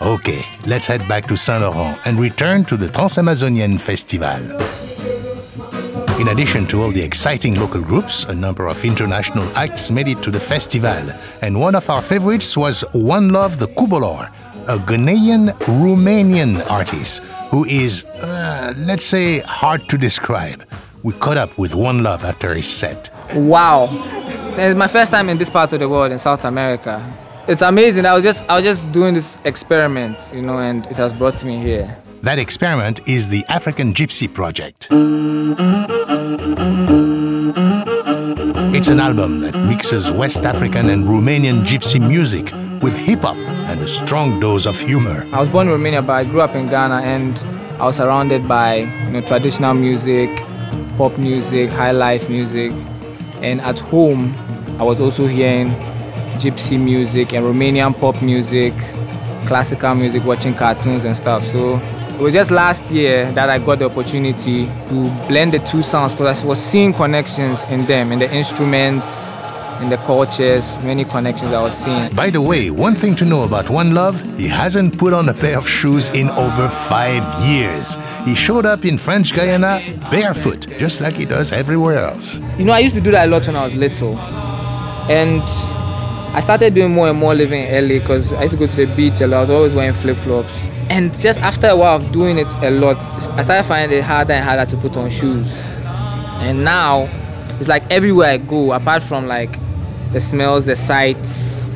Okay, 0.00 0.44
let's 0.66 0.86
head 0.86 1.06
back 1.08 1.26
to 1.26 1.36
Saint-Laurent 1.36 1.98
and 2.06 2.20
return 2.20 2.64
to 2.66 2.76
the 2.76 2.86
Transamazonian 2.86 3.80
Festival. 3.80 4.38
In 6.20 6.28
addition 6.28 6.64
to 6.68 6.80
all 6.80 6.92
the 6.92 7.02
exciting 7.02 7.56
local 7.56 7.82
groups, 7.82 8.22
a 8.26 8.34
number 8.34 8.68
of 8.68 8.84
international 8.84 9.50
acts 9.56 9.90
made 9.90 10.06
it 10.06 10.22
to 10.22 10.30
the 10.30 10.38
festival, 10.38 11.10
and 11.42 11.60
one 11.60 11.74
of 11.74 11.90
our 11.90 12.02
favorites 12.02 12.56
was 12.56 12.84
Wanlov 12.94 13.58
the 13.58 13.66
Kubolor, 13.66 14.30
a 14.68 14.78
Ghanaian 14.78 15.50
Romanian 15.82 16.64
artist 16.70 17.24
who 17.50 17.64
is, 17.64 18.04
uh, 18.04 18.74
let's 18.76 19.04
say, 19.04 19.40
hard 19.40 19.88
to 19.88 19.98
describe. 19.98 20.64
We 21.02 21.14
caught 21.14 21.36
up 21.36 21.58
with 21.58 21.72
Wanlov 21.72 22.22
after 22.22 22.54
his 22.54 22.68
set. 22.68 23.10
Wow. 23.34 23.86
It's 24.60 24.76
my 24.76 24.88
first 24.88 25.12
time 25.12 25.28
in 25.28 25.38
this 25.38 25.48
part 25.48 25.72
of 25.72 25.78
the 25.78 25.88
world 25.88 26.10
in 26.10 26.18
South 26.18 26.44
America. 26.44 27.00
It's 27.46 27.62
amazing. 27.62 28.06
I 28.06 28.14
was 28.14 28.24
just 28.24 28.44
I 28.50 28.56
was 28.56 28.64
just 28.64 28.90
doing 28.90 29.14
this 29.14 29.38
experiment, 29.44 30.32
you 30.34 30.42
know, 30.42 30.58
and 30.58 30.84
it 30.86 30.96
has 30.96 31.12
brought 31.12 31.44
me 31.44 31.58
here. 31.58 31.96
That 32.22 32.40
experiment 32.40 33.08
is 33.08 33.28
the 33.28 33.44
African 33.48 33.94
Gypsy 33.94 34.26
Project. 34.32 34.88
It's 38.74 38.88
an 38.88 38.98
album 38.98 39.40
that 39.42 39.54
mixes 39.54 40.10
West 40.10 40.44
African 40.44 40.90
and 40.90 41.04
Romanian 41.04 41.64
gypsy 41.64 42.00
music 42.00 42.52
with 42.82 42.96
hip 42.96 43.20
hop 43.20 43.36
and 43.36 43.80
a 43.80 43.86
strong 43.86 44.40
dose 44.40 44.66
of 44.66 44.76
humor. 44.80 45.24
I 45.32 45.38
was 45.38 45.48
born 45.48 45.68
in 45.68 45.72
Romania, 45.72 46.02
but 46.02 46.14
I 46.14 46.24
grew 46.24 46.40
up 46.40 46.56
in 46.56 46.68
Ghana, 46.68 47.02
and 47.02 47.38
I 47.80 47.86
was 47.86 47.96
surrounded 47.96 48.48
by 48.48 48.78
you 48.78 49.10
know 49.10 49.20
traditional 49.20 49.74
music, 49.74 50.28
pop 50.96 51.16
music, 51.16 51.70
high 51.70 51.92
life 51.92 52.28
music, 52.28 52.72
and 53.42 53.60
at 53.60 53.78
home 53.78 54.34
I 54.78 54.84
was 54.84 55.00
also 55.00 55.26
hearing 55.26 55.70
gypsy 56.38 56.80
music 56.80 57.32
and 57.32 57.44
Romanian 57.44 57.98
pop 57.98 58.22
music, 58.22 58.72
classical 59.46 59.94
music, 59.94 60.24
watching 60.24 60.54
cartoons 60.54 61.04
and 61.04 61.16
stuff. 61.16 61.44
So 61.44 61.76
it 61.76 62.20
was 62.20 62.32
just 62.32 62.50
last 62.50 62.90
year 62.90 63.30
that 63.32 63.50
I 63.50 63.58
got 63.58 63.78
the 63.80 63.86
opportunity 63.86 64.66
to 64.66 65.10
blend 65.26 65.52
the 65.52 65.58
two 65.58 65.82
sounds 65.82 66.14
because 66.14 66.42
I 66.42 66.46
was 66.46 66.62
seeing 66.62 66.92
connections 66.92 67.64
in 67.64 67.86
them, 67.86 68.12
in 68.12 68.18
the 68.18 68.32
instruments, 68.32 69.30
in 69.80 69.88
the 69.88 69.96
cultures, 69.98 70.76
many 70.78 71.04
connections 71.04 71.52
I 71.52 71.62
was 71.62 71.76
seeing. 71.76 72.14
By 72.14 72.30
the 72.30 72.40
way, 72.40 72.70
one 72.70 72.94
thing 72.94 73.14
to 73.16 73.24
know 73.24 73.42
about 73.42 73.66
Wanlov, 73.66 74.38
he 74.38 74.48
hasn't 74.48 74.98
put 74.98 75.12
on 75.12 75.28
a 75.28 75.34
pair 75.34 75.56
of 75.56 75.68
shoes 75.68 76.08
in 76.10 76.30
over 76.30 76.68
five 76.68 77.22
years. 77.46 77.96
He 78.24 78.34
showed 78.34 78.66
up 78.66 78.84
in 78.84 78.98
French 78.98 79.34
Guyana 79.34 79.80
barefoot, 80.10 80.66
just 80.78 81.00
like 81.00 81.14
he 81.14 81.24
does 81.24 81.52
everywhere 81.52 81.98
else. 81.98 82.40
You 82.58 82.64
know, 82.64 82.72
I 82.72 82.80
used 82.80 82.94
to 82.94 83.00
do 83.00 83.10
that 83.12 83.28
a 83.28 83.30
lot 83.30 83.46
when 83.46 83.56
I 83.56 83.64
was 83.64 83.74
little. 83.74 84.16
And 85.08 85.42
I 86.34 86.40
started 86.40 86.74
doing 86.74 86.92
more 86.92 87.08
and 87.08 87.18
more 87.18 87.34
living 87.34 87.62
in 87.62 87.88
LA 87.88 88.00
because 88.00 88.32
I 88.32 88.42
used 88.42 88.52
to 88.52 88.58
go 88.58 88.66
to 88.66 88.86
the 88.86 88.94
beach 88.94 89.20
a 89.20 89.26
lot. 89.26 89.38
I 89.38 89.40
was 89.40 89.50
always 89.50 89.74
wearing 89.74 89.94
flip 89.94 90.16
flops. 90.18 90.66
And 90.90 91.18
just 91.20 91.40
after 91.40 91.68
a 91.68 91.76
while 91.76 91.96
of 91.96 92.12
doing 92.12 92.38
it 92.38 92.48
a 92.62 92.70
lot, 92.70 92.96
I 92.98 93.42
started 93.44 93.64
finding 93.64 93.98
it 93.98 94.04
harder 94.04 94.34
and 94.34 94.44
harder 94.44 94.70
to 94.70 94.76
put 94.76 94.96
on 94.96 95.10
shoes. 95.10 95.62
And 96.40 96.64
now, 96.64 97.08
it's 97.58 97.68
like 97.68 97.82
everywhere 97.90 98.30
I 98.30 98.36
go, 98.36 98.72
apart 98.72 99.02
from 99.02 99.26
like 99.26 99.58
the 100.12 100.20
smells, 100.20 100.64
the 100.64 100.76
sights, 100.76 101.66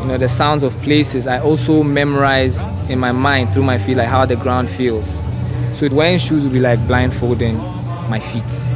you 0.00 0.06
know, 0.08 0.18
the 0.18 0.28
sounds 0.28 0.62
of 0.62 0.74
places, 0.82 1.26
I 1.26 1.40
also 1.40 1.82
memorize 1.82 2.64
in 2.88 2.98
my 2.98 3.12
mind 3.12 3.52
through 3.52 3.62
my 3.62 3.78
feet 3.78 3.96
like 3.96 4.08
how 4.08 4.26
the 4.26 4.36
ground 4.36 4.68
feels. 4.68 5.22
So 5.74 5.88
wearing 5.90 6.18
shoes 6.18 6.42
would 6.44 6.52
be 6.52 6.60
like 6.60 6.84
blindfolding 6.86 7.56
my 8.08 8.18
feet. 8.18 8.68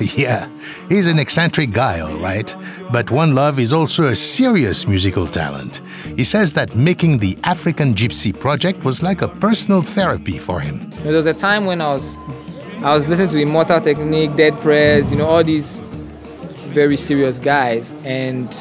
yeah, 0.16 0.48
he's 0.88 1.06
an 1.06 1.18
eccentric 1.18 1.72
guy, 1.72 2.00
all 2.00 2.16
right. 2.16 2.54
But 2.92 3.06
Wanlov 3.06 3.58
is 3.58 3.72
also 3.72 4.06
a 4.06 4.14
serious 4.14 4.86
musical 4.86 5.26
talent. 5.26 5.80
He 6.16 6.24
says 6.24 6.52
that 6.54 6.74
making 6.74 7.18
the 7.18 7.38
African 7.44 7.94
Gypsy 7.94 8.38
project 8.38 8.84
was 8.84 9.02
like 9.02 9.22
a 9.22 9.28
personal 9.28 9.82
therapy 9.82 10.38
for 10.38 10.60
him. 10.60 10.90
There 11.02 11.12
was 11.12 11.26
a 11.26 11.34
time 11.34 11.66
when 11.66 11.80
I 11.80 11.94
was 11.94 12.16
I 12.82 12.94
was 12.94 13.08
listening 13.08 13.28
to 13.30 13.38
Immortal 13.38 13.80
Technique, 13.80 14.36
Dead 14.36 14.58
Prez, 14.60 15.10
you 15.10 15.16
know, 15.16 15.26
all 15.26 15.42
these 15.42 15.80
very 16.74 16.96
serious 16.96 17.38
guys. 17.38 17.94
And 18.04 18.52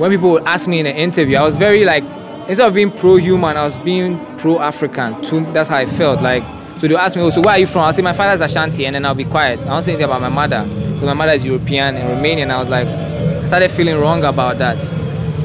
when 0.00 0.10
people 0.10 0.32
would 0.32 0.44
ask 0.44 0.66
me 0.66 0.80
in 0.80 0.86
an 0.86 0.96
interview, 0.96 1.36
I 1.36 1.42
was 1.42 1.56
very 1.56 1.84
like, 1.84 2.02
instead 2.48 2.66
of 2.66 2.74
being 2.74 2.90
pro-human, 2.90 3.56
I 3.56 3.64
was 3.64 3.78
being 3.78 4.18
pro-African. 4.38 5.22
Too. 5.22 5.44
That's 5.52 5.68
how 5.68 5.76
I 5.76 5.86
felt. 5.86 6.22
Like, 6.22 6.42
so 6.78 6.88
they 6.88 6.96
ask 6.96 7.14
me, 7.14 7.22
oh, 7.22 7.30
so 7.30 7.42
where 7.42 7.54
are 7.54 7.58
you 7.58 7.66
from? 7.66 7.82
I'll 7.82 7.92
say 7.92 8.02
my 8.02 8.14
father's 8.14 8.40
Ashanti, 8.40 8.86
and 8.86 8.94
then 8.94 9.04
I'll 9.04 9.14
be 9.14 9.26
quiet. 9.26 9.66
I 9.66 9.68
don't 9.68 9.82
say 9.82 9.92
anything 9.92 10.06
about 10.06 10.22
my 10.22 10.30
mother 10.30 10.64
because 10.64 11.02
my 11.02 11.12
mother 11.12 11.32
is 11.32 11.44
European 11.44 11.96
and 11.96 12.08
Romanian. 12.08 12.50
I 12.50 12.58
was 12.58 12.70
like, 12.70 12.86
I 12.88 13.44
started 13.44 13.70
feeling 13.70 13.98
wrong 13.98 14.24
about 14.24 14.58
that. 14.58 14.78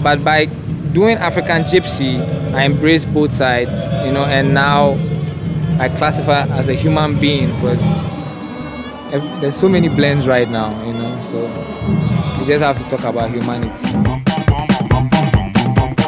But 0.01 0.23
by 0.23 0.45
doing 0.93 1.17
African 1.17 1.63
Gypsy, 1.63 2.21
I 2.53 2.63
embraced 2.65 3.13
both 3.13 3.33
sides, 3.33 3.75
you 4.05 4.13
know, 4.13 4.23
and 4.23 4.53
now 4.53 4.97
I 5.77 5.89
classify 5.89 6.43
as 6.57 6.69
a 6.69 6.73
human 6.73 7.19
being 7.19 7.47
because 7.55 7.83
there's 9.41 9.55
so 9.55 9.67
many 9.67 9.89
blends 9.89 10.25
right 10.25 10.49
now, 10.49 10.69
you 10.85 10.93
know, 10.93 11.04
so 11.21 11.45
we 12.39 12.45
just 12.45 12.63
have 12.63 12.77
to 12.77 12.89
talk 12.89 13.03
about 13.03 13.29
humanity. 13.31 13.91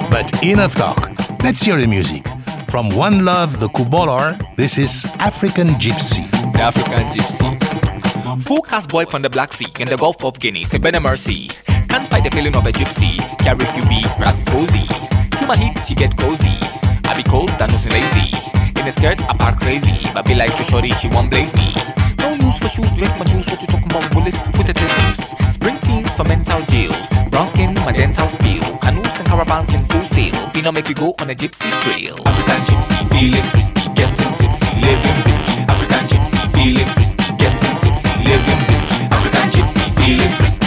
But 0.09 0.43
enough 0.43 0.75
talk. 0.75 1.11
Let's 1.43 1.61
hear 1.61 1.77
the 1.77 1.87
music. 1.87 2.27
From 2.69 2.89
Wanlov, 2.89 3.59
the 3.59 3.69
Kubolor, 3.69 4.55
this 4.55 4.77
is 4.77 5.05
African 5.19 5.69
Gypsy. 5.75 6.29
The 6.53 6.61
African 6.61 7.07
Gypsy. 7.07 8.43
Full 8.43 8.61
cast 8.61 8.89
boy 8.89 9.05
from 9.05 9.21
the 9.21 9.29
Black 9.29 9.53
Sea 9.53 9.67
in 9.79 9.89
the 9.89 9.97
Gulf 9.97 10.23
of 10.23 10.39
Guinea, 10.39 10.63
say 10.63 10.77
Ben 10.77 11.01
Mercy. 11.01 11.49
Can't 11.89 12.07
fight 12.07 12.23
the 12.23 12.31
feeling 12.31 12.55
of 12.55 12.65
a 12.65 12.71
gypsy. 12.71 13.17
Carry 13.39 13.65
few 13.65 13.85
beats, 13.85 14.15
brass 14.17 14.41
is 14.41 14.47
cozy. 14.47 14.85
Feel 15.37 15.47
my 15.47 15.57
heat, 15.57 15.77
she 15.77 15.95
get 15.95 16.15
cozy. 16.17 16.57
Be 17.17 17.23
cold, 17.23 17.49
that 17.57 17.73
no 17.73 17.77
lazy. 17.89 18.29
In 18.77 18.85
the 18.85 18.91
skirt, 18.91 19.17
I 19.27 19.33
park 19.33 19.57
crazy. 19.57 19.97
But 20.13 20.27
be 20.27 20.35
like 20.35 20.55
to 20.57 20.63
shorty, 20.63 20.93
she 20.93 21.07
won't 21.07 21.31
blaze 21.31 21.55
me. 21.57 21.73
No 22.19 22.29
use 22.37 22.59
for 22.59 22.69
shoes, 22.69 22.93
drink 22.93 23.17
my 23.17 23.25
juice. 23.25 23.49
What 23.49 23.59
you 23.59 23.67
talking 23.67 23.89
about? 23.89 24.05
Bullets, 24.13 24.39
foot 24.53 24.69
at 24.69 24.75
the. 24.75 24.87
Spring 25.49 25.79
teens 25.79 26.13
for 26.15 26.25
mental 26.25 26.61
jails. 26.69 27.09
Brown 27.31 27.47
skin, 27.47 27.73
my 27.81 27.91
dental 27.91 28.27
spill. 28.27 28.61
Canoes 28.85 29.17
and 29.17 29.27
caravans 29.27 29.73
in 29.73 29.83
full 29.85 30.03
sail. 30.03 30.31
Not 30.61 30.75
make 30.75 30.87
we 30.87 30.93
go 30.93 31.15
on 31.17 31.29
a 31.31 31.33
gypsy 31.33 31.71
trail. 31.81 32.21
African 32.25 32.61
gypsy, 32.69 32.97
feeling 33.09 33.47
risky, 33.55 33.81
getting 33.97 34.33
tipsy, 34.37 34.69
living 34.77 35.19
risky. 35.25 35.53
African 35.73 36.03
gypsy, 36.05 36.39
feeling 36.53 36.91
risky, 37.01 37.25
getting 37.41 37.75
tipsy, 37.81 38.13
living 38.29 38.61
risky. 38.69 38.95
African 39.09 39.47
gypsy, 39.49 39.85
feeling 39.97 40.33
risky, 40.37 40.66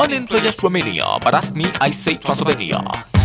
Born 0.00 0.12
in 0.12 0.26
Playas, 0.26 0.56
Romania, 0.62 1.18
but 1.22 1.34
ask 1.34 1.54
me, 1.54 1.66
I 1.78 1.90
say 1.90 2.16
Transylvania. 2.16 2.80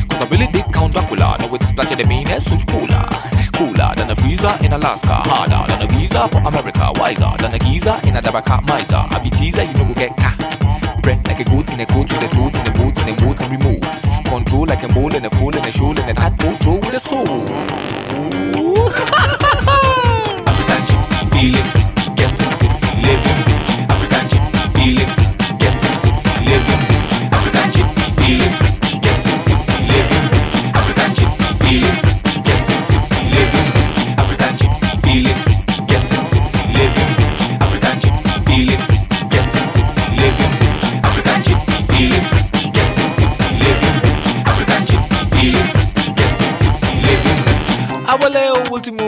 Cause 0.10 0.22
I 0.22 0.28
really 0.30 0.48
dig 0.48 0.66
Count 0.74 0.92
Dracula, 0.92 1.38
know 1.40 1.56
it's 1.56 1.70
splatter 1.70 1.96
the 1.96 2.06
meanest, 2.06 2.50
such 2.50 2.68
cooler. 2.68 3.08
Cooler 3.56 3.96
than 3.96 4.12
a 4.12 4.16
freezer 4.16 4.54
in 4.62 4.74
Alaska, 4.74 5.24
harder 5.24 5.72
than 5.72 5.84
a 5.84 5.88
visa 5.88 6.28
for 6.28 6.40
America, 6.40 6.92
wiser 6.96 7.32
than 7.40 7.54
a 7.54 7.60
geezer 7.60 7.98
in 8.04 8.18
a 8.18 8.22
Dabaka 8.22 8.62
miser. 8.68 8.98
I 8.98 9.20
be 9.24 9.30
teaser, 9.30 9.64
you 9.64 9.74
know 9.76 9.86
go 9.86 9.94
get 9.94 10.18
ca. 10.18 10.36
Bread 11.02 11.26
like 11.26 11.40
a 11.40 11.46
goat 11.46 11.72
in 11.72 11.80
a 11.80 11.86
coat 11.86 12.12
with 12.12 12.28
a 12.28 12.28
toot 12.36 12.58
in 12.58 12.68
a 12.68 12.72
boot 12.72 13.00
in 13.00 13.08
a 13.08 13.16
boot 13.24 13.40
and 13.40 13.52
removes. 13.56 14.10
Control 14.28 14.66
like 14.66 14.84
a 14.84 14.90
mole 14.90 15.16
and 15.16 15.26
a 15.26 15.30
fool 15.30 15.56
and 15.56 15.66
a 15.66 15.72
shoal 15.72 15.98
and 15.98 16.10
a 16.10 16.14
tadpole 16.14 16.58
throw 16.58 16.76
with 16.76 16.94
a 16.94 17.00
soul. 17.00 17.48
African 20.44 20.82
gypsy 20.92 21.24
feeling 21.32 21.72
risky, 21.72 22.04
getting 22.20 22.52
tipsy, 22.60 22.92
living 23.00 23.46
risky. 23.48 23.55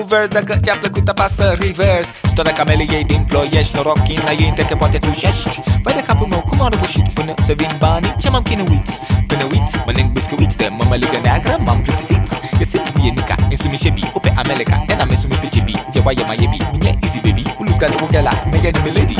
Vers 0.08 0.28
Dacă 0.28 0.56
ți-a 0.56 0.78
plăcut 0.78 1.08
apasă 1.08 1.54
reverse 1.60 2.28
Storia 2.28 2.54
cameliei 2.54 3.04
din 3.04 3.24
ploiești 3.28 3.76
Noroc 3.76 4.02
înainte 4.22 4.66
că 4.66 4.76
poate 4.76 4.98
tu 4.98 5.12
șești 5.12 5.62
Vai 5.84 5.94
de 5.94 6.04
capul 6.04 6.28
meu 6.28 6.44
cum 6.50 6.62
am 6.62 6.70
răbușit 6.70 7.10
Până 7.14 7.34
să 7.46 7.54
vin 7.56 7.76
banii 7.80 8.16
ce 8.20 8.30
m-am 8.30 8.44
chinuit 8.44 8.88
Până 9.28 9.44
uiți, 9.52 9.78
mănânc 9.86 10.12
biscuiți 10.12 10.58
De 10.58 10.68
mămăligă 10.78 11.20
neagră 11.24 11.58
m-am 11.60 11.82
plictisit 11.82 12.28
E 12.60 12.64
simplu 12.64 13.04
e 13.04 13.10
nica, 13.10 13.36
însumi 13.50 13.78
shebi 13.78 14.12
Upe 14.14 14.34
ameleca, 14.38 14.86
ena 14.88 15.04
mesumi 15.04 15.36
pe 15.36 15.48
cebi 15.48 15.84
Jewa 15.94 16.12
e 16.12 16.24
mai 16.26 16.38
ebi, 16.42 16.58
mine 16.72 16.96
easy 17.02 17.20
baby 17.20 17.44
Ulu 17.60 17.72
Ukela, 18.06 18.32
me 18.52 18.60
get 18.60 18.74
the 18.74 18.92
lady. 18.92 19.18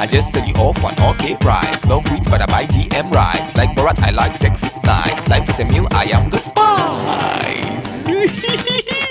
I 0.00 0.06
just 0.06 0.32
sell 0.32 0.44
you 0.46 0.54
off 0.54 0.82
one 0.82 0.94
okay 1.10 1.36
price. 1.36 1.84
Love 1.86 2.10
wheat, 2.10 2.24
but 2.30 2.40
I 2.40 2.46
buy 2.46 2.64
GM 2.66 3.10
rice. 3.10 3.54
Like 3.56 3.74
Borat, 3.74 3.98
I 4.00 4.10
like 4.10 4.34
sex 4.36 4.62
is 4.64 4.76
nice. 4.82 5.28
Life 5.28 5.48
is 5.48 5.58
a 5.60 5.64
meal, 5.64 5.86
I 5.90 6.04
am 6.16 6.28
the 6.30 6.38
spice. 6.38 8.06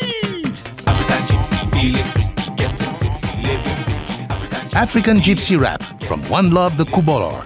African 4.77 5.17
Gypsy 5.17 5.59
Rap 5.59 5.81
from 6.03 6.21
Wanlov 6.29 6.77
the 6.77 6.85
Kubolor. 6.85 7.43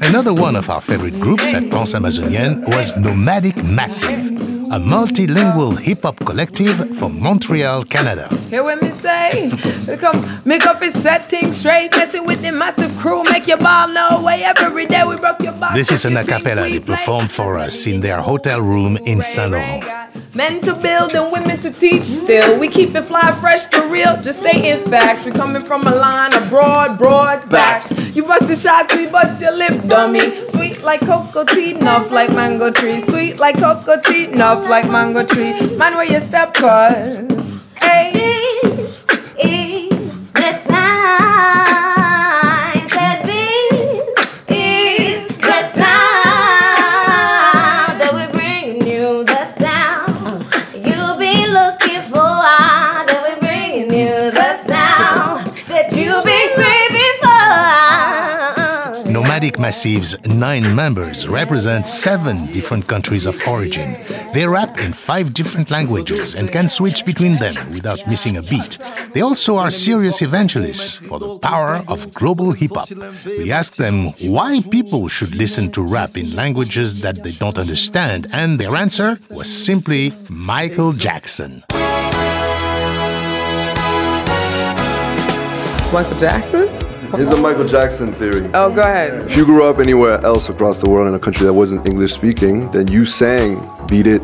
Another 0.06 0.32
one 0.32 0.54
of 0.54 0.70
our 0.70 0.80
favorite 0.80 1.18
groups 1.18 1.52
at 1.52 1.68
Trans 1.68 1.92
Amazonienne 1.92 2.64
was 2.68 2.96
Nomadic 2.96 3.56
Massive, 3.64 4.30
a 4.70 4.78
multilingual 4.78 5.76
hip 5.76 6.02
hop 6.02 6.16
collective 6.20 6.96
from 6.96 7.20
Montreal, 7.20 7.82
Canada. 7.82 8.28
Hear 8.48 8.62
what 8.62 8.80
me 8.80 8.92
say? 8.92 9.50
Come 9.98 10.40
make 10.44 10.64
up 10.64 10.80
his 10.80 10.94
setting 10.94 11.52
straight, 11.52 11.90
messing 11.90 12.24
with 12.24 12.40
the 12.40 12.52
massive 12.52 12.96
crew, 12.98 13.24
make 13.24 13.48
your 13.48 13.58
ball 13.58 13.88
no 13.88 14.22
way. 14.22 14.44
Every 14.44 14.86
day 14.86 15.02
we 15.04 15.16
broke 15.16 15.40
your 15.40 15.54
ball. 15.54 15.74
This 15.74 15.90
is 15.90 16.04
an 16.04 16.16
a 16.16 16.24
cappella 16.24 16.62
they 16.62 16.78
performed 16.78 17.32
for 17.32 17.58
us 17.58 17.84
in 17.88 18.00
their 18.00 18.20
hotel 18.20 18.60
room 18.60 18.96
in 18.98 19.20
Saint 19.20 19.50
Laurent. 19.50 20.05
Men 20.36 20.60
to 20.60 20.74
build 20.74 21.14
and 21.14 21.32
women 21.32 21.58
to 21.62 21.70
teach 21.70 22.04
still. 22.04 22.60
We 22.60 22.68
keep 22.68 22.94
it 22.94 23.04
fly 23.04 23.32
fresh 23.40 23.64
for 23.70 23.88
real, 23.88 24.20
just 24.20 24.40
stating 24.40 24.84
facts. 24.90 25.24
We 25.24 25.30
coming 25.32 25.62
from 25.62 25.86
a 25.86 25.94
line 25.94 26.34
of 26.34 26.50
broad, 26.50 26.98
broad 26.98 27.48
backs. 27.48 27.90
You 28.14 28.22
bust 28.22 28.40
bustin' 28.40 28.58
shots, 28.58 28.94
we 28.94 29.06
bust 29.06 29.40
your 29.40 29.52
lip, 29.52 29.88
dummy. 29.88 30.46
Sweet 30.48 30.82
like 30.82 31.00
cocoa 31.00 31.44
tea, 31.44 31.70
enough 31.70 32.10
like 32.10 32.28
mango 32.34 32.70
tree. 32.70 33.00
Sweet 33.00 33.38
like 33.38 33.56
cocoa 33.58 33.98
tea, 34.02 34.26
enough 34.26 34.68
like 34.68 34.90
mango 34.90 35.24
tree. 35.24 35.54
Man, 35.78 35.96
where 35.96 36.04
you 36.04 36.20
step, 36.20 36.52
cuz. 36.52 37.58
Hey. 37.76 38.15
Massive's 59.66 60.14
nine 60.28 60.76
members 60.76 61.26
represent 61.26 61.88
seven 61.88 62.46
different 62.52 62.86
countries 62.86 63.26
of 63.26 63.36
origin. 63.48 63.98
They 64.32 64.46
rap 64.46 64.78
in 64.78 64.92
five 64.92 65.34
different 65.34 65.72
languages 65.72 66.36
and 66.36 66.48
can 66.48 66.68
switch 66.68 67.04
between 67.04 67.34
them 67.38 67.54
without 67.72 68.06
missing 68.06 68.36
a 68.36 68.42
beat. 68.42 68.78
They 69.12 69.22
also 69.22 69.56
are 69.56 69.72
serious 69.72 70.22
evangelists 70.22 70.98
for 70.98 71.18
the 71.18 71.40
power 71.40 71.82
of 71.88 72.14
global 72.14 72.52
hip 72.52 72.76
hop. 72.76 72.88
We 73.26 73.50
asked 73.50 73.76
them 73.76 74.12
why 74.36 74.60
people 74.70 75.08
should 75.08 75.34
listen 75.34 75.72
to 75.72 75.82
rap 75.82 76.16
in 76.16 76.32
languages 76.36 77.00
that 77.00 77.24
they 77.24 77.32
don't 77.32 77.58
understand, 77.58 78.28
and 78.32 78.60
their 78.60 78.76
answer 78.76 79.18
was 79.30 79.48
simply 79.50 80.12
Michael 80.30 80.92
Jackson. 80.92 81.64
Michael 85.92 86.20
Jackson? 86.20 86.85
Here's 87.14 87.30
the 87.30 87.36
Michael 87.36 87.66
Jackson 87.66 88.12
theory. 88.14 88.50
Oh, 88.52 88.74
go 88.74 88.82
ahead. 88.82 89.22
If 89.22 89.36
you 89.36 89.44
grew 89.44 89.64
up 89.64 89.78
anywhere 89.78 90.20
else 90.24 90.48
across 90.48 90.80
the 90.80 90.88
world 90.88 91.08
in 91.08 91.14
a 91.14 91.18
country 91.18 91.46
that 91.46 91.52
wasn't 91.52 91.86
English 91.86 92.12
speaking, 92.12 92.70
then 92.72 92.88
you 92.88 93.04
sang 93.04 93.60
Beat 93.86 94.06
It, 94.06 94.22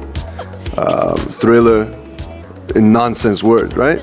um, 0.76 1.16
Thriller, 1.16 1.84
in 2.74 2.92
nonsense 2.92 3.42
words, 3.42 3.74
right? 3.76 4.00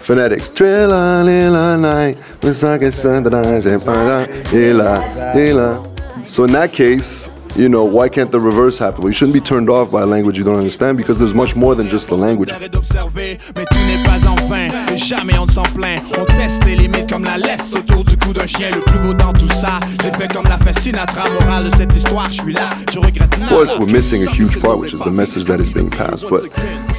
Phonetics. 0.00 0.48
Thriller, 0.48 1.24
lila, 1.24 1.76
night, 1.76 2.18
it's 2.42 2.62
like 2.62 2.82
a 2.82 2.92
sunrise, 2.92 3.66
and 3.66 3.82
para, 3.82 4.26
lila, 4.52 5.32
lila. 5.34 6.24
So 6.24 6.44
in 6.44 6.52
that 6.52 6.72
case, 6.72 7.37
you 7.56 7.68
know, 7.68 7.84
why 7.84 8.08
can't 8.08 8.30
the 8.30 8.40
reverse 8.40 8.78
happen? 8.78 9.02
Well, 9.02 9.10
you 9.10 9.14
shouldn't 9.14 9.34
be 9.34 9.40
turned 9.40 9.70
off 9.70 9.90
by 9.90 10.02
a 10.02 10.06
language 10.06 10.38
you 10.38 10.44
don't 10.44 10.56
understand 10.56 10.96
because 10.96 11.18
there's 11.18 11.34
much 11.34 11.56
more 11.56 11.74
than 11.74 11.88
just 11.88 12.08
the 12.08 12.16
language. 12.16 12.50
d'observer, 12.70 13.38
mais 13.56 13.64
tu 13.66 13.78
n'es 13.86 14.02
pas 14.04 14.26
en 14.28 14.36
vain. 14.48 14.70
Et 14.92 14.96
jamais 14.96 15.38
on 15.38 15.46
ne 15.46 15.50
s'en 15.50 15.62
plaint. 15.62 16.02
On 16.18 16.24
teste 16.24 16.64
les 16.64 16.76
limites 16.76 17.10
comme 17.10 17.24
la 17.24 17.38
laisse 17.38 17.72
autour 17.74 18.04
du 18.04 18.16
cou 18.16 18.32
d'un 18.32 18.46
chien. 18.46 18.70
Le 18.74 18.80
plus 18.80 18.98
beau 19.00 19.14
dans 19.14 19.32
tout 19.32 19.48
ça, 19.60 19.80
j'ai 20.02 20.12
fait 20.12 20.32
comme 20.32 20.44
l'a 20.44 20.58
fait 20.58 20.92
Morale 20.92 21.70
de 21.70 21.76
cette 21.76 21.94
histoire, 21.94 22.30
je 22.30 22.40
suis 22.40 22.52
là. 22.52 22.70
Je 22.92 22.98
regrette 22.98 23.34
Of 23.34 23.48
course, 23.48 23.78
we're 23.78 23.86
missing 23.90 24.26
a 24.26 24.30
huge 24.30 24.60
part, 24.60 24.78
which 24.78 24.92
is 24.92 25.00
the 25.00 25.10
message 25.10 25.44
that 25.46 25.60
is 25.60 25.70
being 25.70 25.90
passed. 25.90 26.28
But 26.28 26.50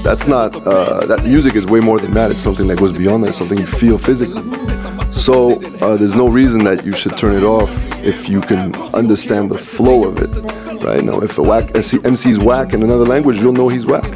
that's 0.03 0.27
not, 0.27 0.55
uh, 0.67 1.05
that 1.07 1.25
music 1.25 1.55
is 1.55 1.65
way 1.65 1.79
more 1.79 1.99
than 1.99 2.13
that. 2.13 2.31
It's 2.31 2.41
something 2.41 2.67
that 2.67 2.77
goes 2.77 2.93
beyond 2.93 3.23
that, 3.23 3.33
something 3.33 3.57
you 3.57 3.65
feel 3.65 3.97
physically. 3.97 4.41
So 5.13 5.61
uh, 5.81 5.97
there's 5.97 6.15
no 6.15 6.27
reason 6.27 6.63
that 6.63 6.85
you 6.85 6.93
should 6.93 7.17
turn 7.17 7.33
it 7.33 7.43
off 7.43 7.69
if 8.03 8.29
you 8.29 8.41
can 8.41 8.75
understand 8.93 9.51
the 9.51 9.57
flow 9.57 10.07
of 10.07 10.19
it. 10.19 10.29
Right 10.83 11.03
now, 11.03 11.19
if 11.19 11.37
a 11.37 11.41
whack 11.41 11.75
MC 11.75 12.29
is 12.29 12.39
whack 12.39 12.73
in 12.73 12.83
another 12.83 13.05
language, 13.05 13.37
you'll 13.37 13.53
know 13.53 13.67
he's 13.67 13.85
whack. 13.85 14.09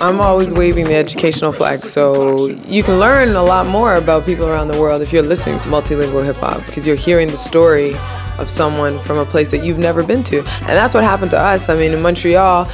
I'm 0.00 0.20
always 0.20 0.52
waving 0.52 0.86
the 0.86 0.96
educational 0.96 1.52
flag, 1.52 1.84
so 1.84 2.48
you 2.48 2.82
can 2.82 2.98
learn 2.98 3.36
a 3.36 3.42
lot 3.42 3.66
more 3.68 3.94
about 3.94 4.26
people 4.26 4.48
around 4.48 4.68
the 4.68 4.80
world 4.80 5.00
if 5.00 5.12
you're 5.12 5.22
listening 5.22 5.60
to 5.60 5.68
multilingual 5.68 6.24
hip 6.24 6.36
hop 6.36 6.66
because 6.66 6.86
you're 6.86 6.96
hearing 6.96 7.28
the 7.28 7.38
story 7.38 7.94
of 8.38 8.50
someone 8.50 8.98
from 9.00 9.18
a 9.18 9.24
place 9.24 9.50
that 9.52 9.62
you've 9.62 9.78
never 9.78 10.02
been 10.02 10.24
to. 10.24 10.38
And 10.38 10.70
that's 10.70 10.92
what 10.92 11.04
happened 11.04 11.30
to 11.32 11.38
us. 11.38 11.68
I 11.68 11.76
mean, 11.76 11.92
in 11.92 12.02
Montreal, 12.02 12.64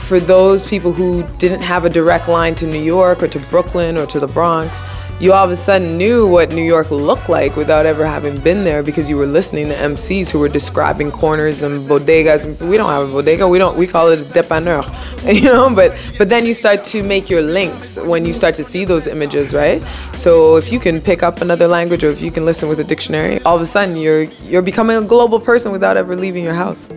for 0.00 0.20
those 0.20 0.66
people 0.66 0.92
who 0.92 1.22
didn't 1.38 1.62
have 1.62 1.84
a 1.84 1.88
direct 1.88 2.28
line 2.28 2.54
to 2.56 2.66
New 2.66 2.82
York 2.82 3.22
or 3.22 3.28
to 3.28 3.38
Brooklyn 3.38 3.96
or 3.96 4.06
to 4.06 4.20
the 4.20 4.26
Bronx, 4.26 4.82
you 5.20 5.34
all 5.34 5.44
of 5.44 5.50
a 5.50 5.56
sudden 5.56 5.98
knew 5.98 6.26
what 6.26 6.48
New 6.48 6.64
York 6.64 6.90
looked 6.90 7.28
like 7.28 7.54
without 7.54 7.84
ever 7.84 8.06
having 8.06 8.40
been 8.40 8.64
there 8.64 8.82
because 8.82 9.06
you 9.06 9.18
were 9.18 9.26
listening 9.26 9.68
to 9.68 9.74
MCs 9.74 10.30
who 10.30 10.38
were 10.38 10.48
describing 10.48 11.10
corners 11.10 11.60
and 11.60 11.86
bodegas. 11.86 12.58
We 12.66 12.78
don't 12.78 12.88
have 12.88 13.10
a 13.10 13.12
bodega. 13.12 13.46
We 13.46 13.58
don't. 13.58 13.76
We 13.76 13.86
call 13.86 14.08
it 14.08 14.18
a 14.18 14.22
dépanneur, 14.22 14.82
you 15.34 15.42
know. 15.42 15.74
But 15.74 15.94
but 16.16 16.30
then 16.30 16.46
you 16.46 16.54
start 16.54 16.84
to 16.84 17.02
make 17.02 17.28
your 17.28 17.42
links 17.42 17.98
when 17.98 18.24
you 18.24 18.32
start 18.32 18.54
to 18.54 18.64
see 18.64 18.86
those 18.86 19.06
images, 19.06 19.52
right? 19.52 19.82
So 20.14 20.56
if 20.56 20.72
you 20.72 20.80
can 20.80 21.02
pick 21.02 21.22
up 21.22 21.42
another 21.42 21.68
language 21.68 22.02
or 22.02 22.10
if 22.10 22.22
you 22.22 22.30
can 22.30 22.46
listen 22.46 22.70
with 22.70 22.80
a 22.80 22.84
dictionary, 22.84 23.42
all 23.42 23.56
of 23.56 23.62
a 23.62 23.66
sudden 23.66 23.96
you're 23.96 24.22
you're 24.48 24.62
becoming 24.62 24.96
a 24.96 25.02
global 25.02 25.38
person 25.38 25.70
without 25.70 25.98
ever 25.98 26.16
leaving 26.16 26.44
your 26.44 26.54
house. 26.54 26.88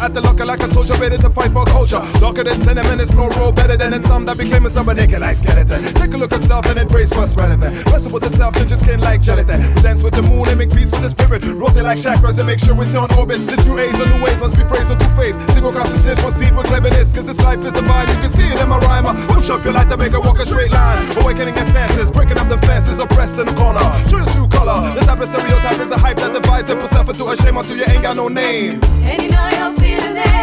At 0.00 0.14
the 0.14 0.29
like 0.50 0.66
a 0.66 0.68
soldier 0.68 0.94
ready 0.94 1.16
to 1.16 1.30
fight 1.30 1.52
for 1.52 1.62
culture. 1.64 2.02
Darker 2.18 2.42
than 2.42 2.58
cinnamon, 2.58 2.98
it's 2.98 3.14
roll 3.14 3.52
better 3.52 3.76
than 3.76 3.94
in 3.94 4.02
some 4.02 4.26
that 4.26 4.36
became 4.36 4.66
a 4.66 4.70
summer 4.70 4.92
nigga 4.92 5.20
like 5.20 5.36
skeleton. 5.36 5.78
Take 5.94 6.10
a 6.12 6.18
look 6.18 6.32
at 6.32 6.42
self 6.42 6.66
and 6.66 6.76
embrace 6.76 7.14
what's 7.14 7.36
relevant. 7.36 7.70
Wrestle 7.86 8.10
with 8.10 8.24
the 8.26 8.34
self 8.34 8.56
and 8.56 8.68
just 8.68 8.82
skin 8.82 8.98
like 8.98 9.22
gelatin. 9.22 9.62
Dance 9.78 10.02
with 10.02 10.14
the 10.14 10.26
moon 10.26 10.50
and 10.50 10.58
make 10.58 10.74
peace 10.74 10.90
with 10.90 11.06
the 11.06 11.10
spirit. 11.14 11.46
Rotate 11.46 11.86
like 11.86 12.02
chakras 12.02 12.42
and 12.42 12.50
make 12.50 12.58
sure 12.58 12.74
we 12.74 12.84
stay 12.84 12.98
on 12.98 13.06
orbit. 13.14 13.38
This 13.46 13.62
new 13.64 13.78
age, 13.78 13.94
the 13.94 14.10
new 14.10 14.18
ways 14.18 14.40
must 14.42 14.58
be 14.58 14.66
praised 14.66 14.90
on 14.90 14.98
two 14.98 15.06
face. 15.14 15.38
Single 15.54 15.70
consciousness, 15.70 16.18
proceed 16.18 16.50
with 16.50 16.66
cleverness, 16.66 17.14
cause 17.14 17.30
this 17.30 17.38
life 17.46 17.62
is 17.62 17.70
divine. 17.70 18.10
You 18.10 18.18
can 18.18 18.32
see 18.34 18.50
it 18.50 18.58
in 18.58 18.68
my 18.68 18.78
rhyme. 18.90 19.06
Push 19.30 19.54
up 19.54 19.62
your 19.62 19.74
light 19.78 19.86
to 19.94 19.96
make 19.96 20.10
it 20.10 20.18
walk 20.18 20.42
a 20.42 20.46
straight 20.50 20.74
line. 20.74 20.98
Awakening 21.22 21.54
your 21.54 21.70
senses, 21.70 22.10
breaking 22.10 22.42
up 22.42 22.50
the 22.50 22.58
fences, 22.66 22.98
oppressed 22.98 23.38
in 23.38 23.46
the 23.46 23.54
corner. 23.54 23.86
The 24.10 24.26
true 24.34 24.50
color. 24.50 24.82
The 24.98 25.06
type 25.06 25.22
of 25.22 25.30
stereotype 25.30 25.78
is 25.78 25.94
a 25.94 25.98
hype 25.98 26.18
that 26.18 26.34
divides 26.34 26.70
and 26.74 26.80
puts 26.82 26.90
self 26.90 27.06
into 27.06 27.22
a 27.30 27.38
shame 27.38 27.54
until 27.54 27.78
you 27.78 27.86
ain't 27.86 28.02
got 28.02 28.16
no 28.16 28.26
name. 28.26 28.82
And 29.06 29.22
you 29.22 29.30
know 29.30 29.46
you're 29.54 29.78
feeling 29.78 30.18
it. 30.18 30.39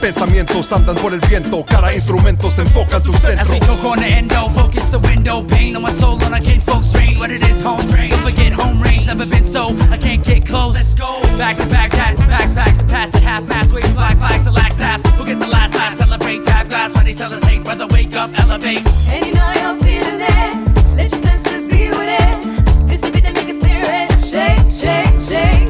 Pensamientos 0.00 0.72
andan 0.72 0.96
por 0.96 1.12
el 1.12 1.20
viento, 1.20 1.62
cada 1.62 1.94
instrumento 1.94 2.50
se 2.50 2.62
enfoca 2.62 2.96
en 2.96 3.02
tu 3.02 3.12
As 3.12 3.20
centro. 3.20 3.52
we 3.52 3.60
talk 3.60 3.84
on 3.84 3.98
the 3.98 4.06
endo, 4.06 4.48
focus 4.48 4.90
the 4.90 4.98
window, 4.98 5.46
pain 5.46 5.76
on 5.76 5.82
my 5.82 5.90
soul 5.90 6.18
on 6.24 6.32
a 6.32 6.40
kid 6.40 6.62
folks 6.62 6.94
rain. 6.94 7.18
What 7.18 7.30
it 7.30 7.42
is, 7.44 7.60
home 7.60 7.86
range. 7.92 8.10
Don't 8.12 8.22
forget 8.22 8.52
home 8.54 8.80
range, 8.80 9.06
never 9.06 9.26
been 9.26 9.44
so. 9.44 9.76
I 9.90 9.98
can't 9.98 10.24
get 10.24 10.46
close. 10.46 10.74
Let's 10.74 10.94
go. 10.94 11.20
Back 11.36 11.58
to 11.58 11.66
back, 11.66 11.90
tat, 11.90 12.16
backs 12.16 12.52
back 12.52 12.78
to 12.78 12.84
pass 12.84 13.14
at 13.14 13.22
half 13.22 13.44
mast, 13.46 13.72
waving 13.74 13.92
black 13.92 14.16
flags 14.16 14.44
to 14.44 14.50
lax 14.50 14.76
staffs. 14.76 15.04
We'll 15.18 15.26
get 15.26 15.38
the 15.38 15.48
last 15.48 15.74
laugh, 15.74 15.94
celebrate 15.94 16.44
tap 16.44 16.68
glass 16.70 16.94
when 16.94 17.04
they 17.04 17.12
tell 17.12 17.32
us 17.32 17.44
hate, 17.44 17.62
brother, 17.62 17.86
wake 17.88 18.16
up. 18.16 18.30
elevate. 18.40 18.82
And 19.08 19.26
you 19.26 19.34
know 19.34 19.52
you're 19.60 19.78
feeling 19.84 20.20
it. 20.20 20.96
Let 20.96 21.12
your 21.12 21.22
senses 21.22 21.68
be 21.68 21.90
with 21.90 22.08
it. 22.08 22.88
This 22.88 23.00
the 23.02 23.10
beat 23.12 23.24
that 23.24 23.34
make 23.34 23.48
your 23.48 23.60
spirit 23.60 24.08
shake, 24.24 24.64
shake, 24.72 25.20
shake 25.20 25.69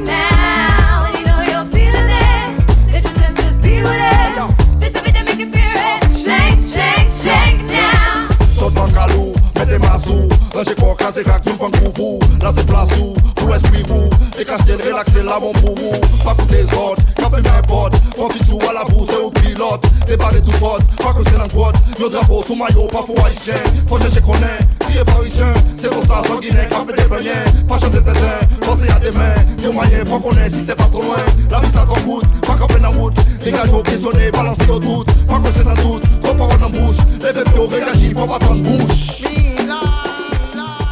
Range 11.20 11.28
kor 11.28 11.40
krasi 11.40 11.42
kak 11.42 11.46
yon 11.46 11.58
pan 11.58 11.70
kouvou 11.70 12.18
La 12.42 12.52
se 12.52 12.64
plasou, 12.66 13.14
pou 13.34 13.52
espri 13.54 13.82
wou 13.88 14.08
E 14.38 14.44
kaste 14.44 14.72
l 14.72 14.80
relakse 14.80 15.22
la 15.22 15.38
bon 15.40 15.52
pou 15.60 15.74
wou 15.76 16.00
Pa 16.24 16.34
koute 16.34 16.64
zot, 16.72 17.00
ka 17.18 17.28
fe 17.28 17.42
men 17.42 17.62
pot 17.68 17.92
Profit 18.16 18.44
sou 18.46 18.60
a 18.68 18.72
la 18.72 18.84
bou, 18.84 19.04
se 19.06 19.18
ou 19.18 19.30
pilot 19.30 19.84
Depare 20.06 20.40
tout 20.40 20.56
pot, 20.60 20.80
pa 21.00 21.12
kose 21.12 21.36
nan 21.36 21.50
kwot 21.52 21.76
Yo 21.98 22.08
drapo 22.08 22.42
sou 22.42 22.56
mayo, 22.56 22.86
pa 22.92 23.02
fou 23.04 23.16
haisyen 23.24 23.84
Fò 23.88 23.98
jeche 24.00 24.22
konen, 24.24 24.64
kriye 24.80 25.04
farisyen 25.10 25.52
Se 25.76 25.92
posta 25.92 26.22
sanguinen, 26.28 26.68
kape 26.72 26.96
de 26.96 27.08
benyen 27.10 27.60
Pa 27.68 27.78
chante 27.78 28.00
teten, 28.00 28.56
pense 28.64 28.88
a 28.88 28.98
demen 29.04 29.56
Yo 29.64 29.74
mayen, 29.76 30.06
fò 30.08 30.20
konen, 30.24 30.48
si 30.50 30.64
se 30.64 30.76
pa 30.76 30.88
trop 30.88 31.04
loin. 31.04 31.26
La 31.50 31.60
vie 31.60 31.72
sa 31.74 31.84
ton 31.84 32.00
koute, 32.06 32.28
pa 32.46 32.56
kape 32.56 32.80
nan 32.80 32.96
wout 32.96 33.14
Dégage 33.44 33.72
yo 33.72 33.82
questionné, 33.82 34.30
balanse 34.30 34.68
yo 34.68 34.80
tout 34.80 35.04
Pa 35.28 35.40
kose 35.42 35.64
nan 35.66 35.76
tout, 35.84 36.00
trop 36.22 36.34
parole 36.34 36.60
nan 36.60 36.72
bouche 36.72 37.04
Les 37.20 37.32
pepe 37.32 37.56
yo 37.56 37.68
réagi, 37.68 38.14
fò 38.14 38.26
pa 38.26 38.38
ton 38.46 38.64
bouche 38.64 39.59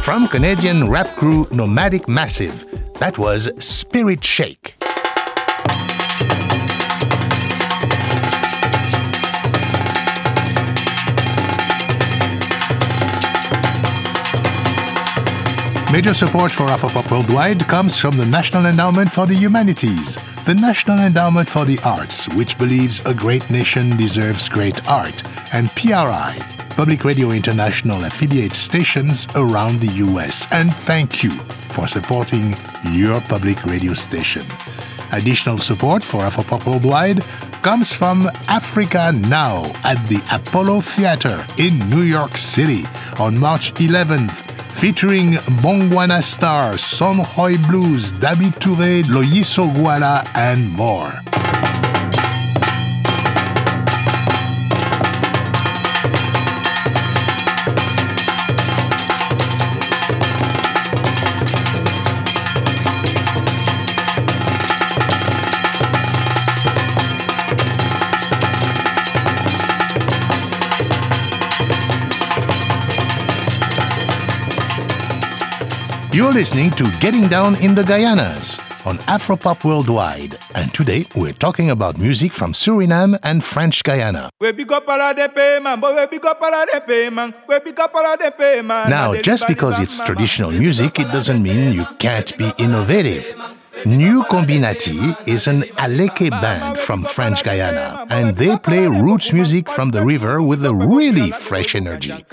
From 0.09 0.25
Canadian 0.27 0.89
rap 0.89 1.05
crew 1.09 1.47
Nomadic 1.51 2.07
Massive, 2.07 2.65
that 2.95 3.19
was 3.19 3.51
Spirit 3.63 4.23
Shake. 4.23 4.73
Major 15.91 16.15
support 16.15 16.51
for 16.51 16.63
Afropop 16.63 17.11
Worldwide 17.11 17.67
comes 17.67 17.99
from 17.99 18.17
the 18.17 18.25
National 18.25 18.65
Endowment 18.65 19.11
for 19.11 19.27
the 19.27 19.35
Humanities, 19.35 20.15
the 20.45 20.55
National 20.55 20.97
Endowment 20.97 21.47
for 21.47 21.65
the 21.65 21.77
Arts, 21.85 22.27
which 22.29 22.57
believes 22.57 23.03
a 23.05 23.13
great 23.13 23.47
nation 23.51 23.95
deserves 23.95 24.49
great 24.49 24.89
art, 24.89 25.21
and 25.53 25.69
PRI, 25.75 26.35
Public 26.79 27.03
Radio 27.03 27.31
International 27.31 28.05
affiliate 28.05 28.55
stations 28.55 29.27
around 29.35 29.81
the 29.81 29.91
US. 30.05 30.47
And 30.53 30.73
thank 30.73 31.21
you 31.21 31.31
for 31.75 31.87
supporting 31.87 32.55
your 32.93 33.19
public 33.19 33.65
radio 33.65 33.93
station. 33.93 34.45
Additional 35.11 35.57
support 35.57 36.05
for 36.05 36.21
Afropop 36.23 36.65
Worldwide 36.65 37.21
comes 37.63 37.91
from 37.91 38.29
Africa 38.47 39.11
Now 39.13 39.65
at 39.83 39.99
the 40.07 40.23
Apollo 40.31 40.79
Theater 40.95 41.45
in 41.57 41.77
New 41.89 42.03
York 42.03 42.37
City 42.37 42.85
on 43.19 43.37
March 43.37 43.73
11th, 43.73 44.37
featuring 44.73 45.33
Mbongwana 45.59 46.23
Star, 46.23 46.75
Songhoy 46.75 47.57
Blues, 47.67 48.13
Daby 48.13 48.51
Touré, 48.57 49.03
Loyiso 49.03 49.67
Guala, 49.73 50.25
and 50.33 50.71
more. 50.77 51.11
You're 76.11 76.33
listening 76.33 76.71
to 76.71 76.89
Getting 76.99 77.27
Down 77.27 77.55
in 77.61 77.75
the 77.75 77.83
Guyanas 77.83 78.57
on 78.87 78.97
Afropop 78.99 79.63
Worldwide. 79.63 80.39
And 80.55 80.73
today 80.73 81.05
we're 81.15 81.33
talking 81.33 81.69
about 81.69 81.99
music 81.99 82.33
from 82.33 82.51
Suriname 82.51 83.19
and 83.21 83.43
French 83.43 83.83
Guyana. 83.83 84.31
We 84.41 84.51
big 84.53 84.71
up 84.71 84.87
all 84.87 84.99
of 84.99 85.15
the 85.15 85.29
payment, 85.29 85.79
boy, 85.79 85.95
we 85.95 86.05
big 86.07 86.25
up 86.25 86.41
all 86.41 86.51
of 86.53 86.67
the 86.73 86.81
payment. 86.81 87.35
We 87.47 87.59
big 87.59 87.79
up 87.79 87.93
all 87.93 88.05
of 88.05 88.17
the 88.17 88.31
payment. 88.31 88.89
Now, 88.89 89.13
just 89.21 89.47
because 89.47 89.79
it's 89.79 90.01
traditional 90.01 90.51
music, 90.51 90.99
it 90.99 91.11
doesn't 91.11 91.43
mean 91.43 91.73
you 91.73 91.85
can't 91.99 92.35
be 92.39 92.51
innovative. 92.57 93.35
New 93.85 94.23
Combinati 94.23 95.15
is 95.27 95.47
an 95.47 95.61
Aleke 95.77 96.29
band 96.29 96.77
from 96.77 97.03
French 97.03 97.43
Guyana, 97.43 98.05
and 98.09 98.35
they 98.35 98.57
play 98.57 98.87
roots 98.87 99.31
music 99.31 99.69
from 99.69 99.91
the 99.91 100.03
river 100.03 100.41
with 100.41 100.65
a 100.65 100.73
really 100.73 101.31
fresh 101.31 101.75
energy. 101.75 102.25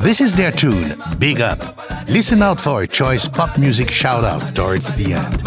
This 0.00 0.20
is 0.20 0.34
their 0.36 0.52
tune, 0.52 1.02
Big 1.18 1.40
Up. 1.40 1.60
Listen 2.08 2.42
out 2.42 2.60
for 2.60 2.82
a 2.82 2.86
choice 2.86 3.26
pop 3.26 3.58
music 3.58 3.90
shout 3.90 4.24
out 4.24 4.54
towards 4.54 4.92
the 4.94 5.14
end. 5.14 5.42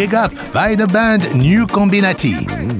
Big 0.00 0.14
Up 0.14 0.32
by 0.54 0.74
the 0.74 0.86
band 0.86 1.34
New 1.34 1.66
Combinati. 1.66 2.79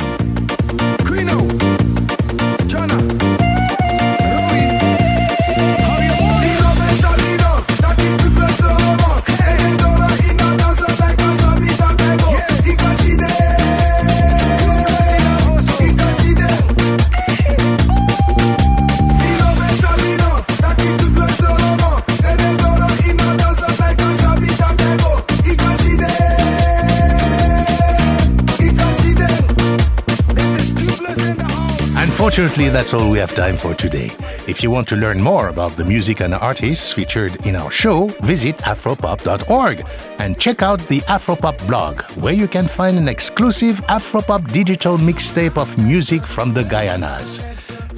Unfortunately, 32.30 32.68
that's 32.68 32.94
all 32.94 33.10
we 33.10 33.18
have 33.18 33.34
time 33.34 33.56
for 33.56 33.74
today. 33.74 34.08
If 34.46 34.62
you 34.62 34.70
want 34.70 34.86
to 34.90 34.94
learn 34.94 35.20
more 35.20 35.48
about 35.48 35.72
the 35.72 35.84
music 35.84 36.20
and 36.20 36.32
artists 36.32 36.92
featured 36.92 37.34
in 37.44 37.56
our 37.56 37.72
show, 37.72 38.06
visit 38.22 38.56
afropop.org 38.58 39.84
and 40.20 40.38
check 40.38 40.62
out 40.62 40.78
the 40.86 41.00
Afropop 41.16 41.58
blog, 41.66 42.02
where 42.22 42.32
you 42.32 42.46
can 42.46 42.68
find 42.68 42.96
an 42.98 43.08
exclusive 43.08 43.80
Afropop 43.88 44.52
digital 44.52 44.96
mixtape 44.96 45.56
of 45.56 45.76
music 45.84 46.24
from 46.24 46.54
the 46.54 46.62
Guyanas. 46.62 47.40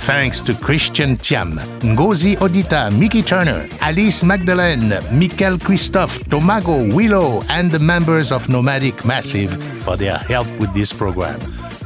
Thanks 0.01 0.41
to 0.43 0.55
Christian 0.55 1.17
Tiam, 1.17 1.59
Ngozi 1.81 2.37
Odita, 2.37 2.91
Mickey 2.99 3.21
Turner, 3.21 3.69
Alice 3.83 4.23
Magdalene, 4.23 4.99
Mikel 5.13 5.59
Christophe, 5.59 6.27
Tomago, 6.31 6.91
Willow, 6.95 7.43
and 7.51 7.71
the 7.71 7.79
members 7.79 8.33
of 8.33 8.49
Nomadic 8.49 9.05
Massive 9.05 9.63
for 9.85 9.99
their 9.99 10.17
help 10.17 10.49
with 10.59 10.73
this 10.73 10.91
program. 10.91 11.39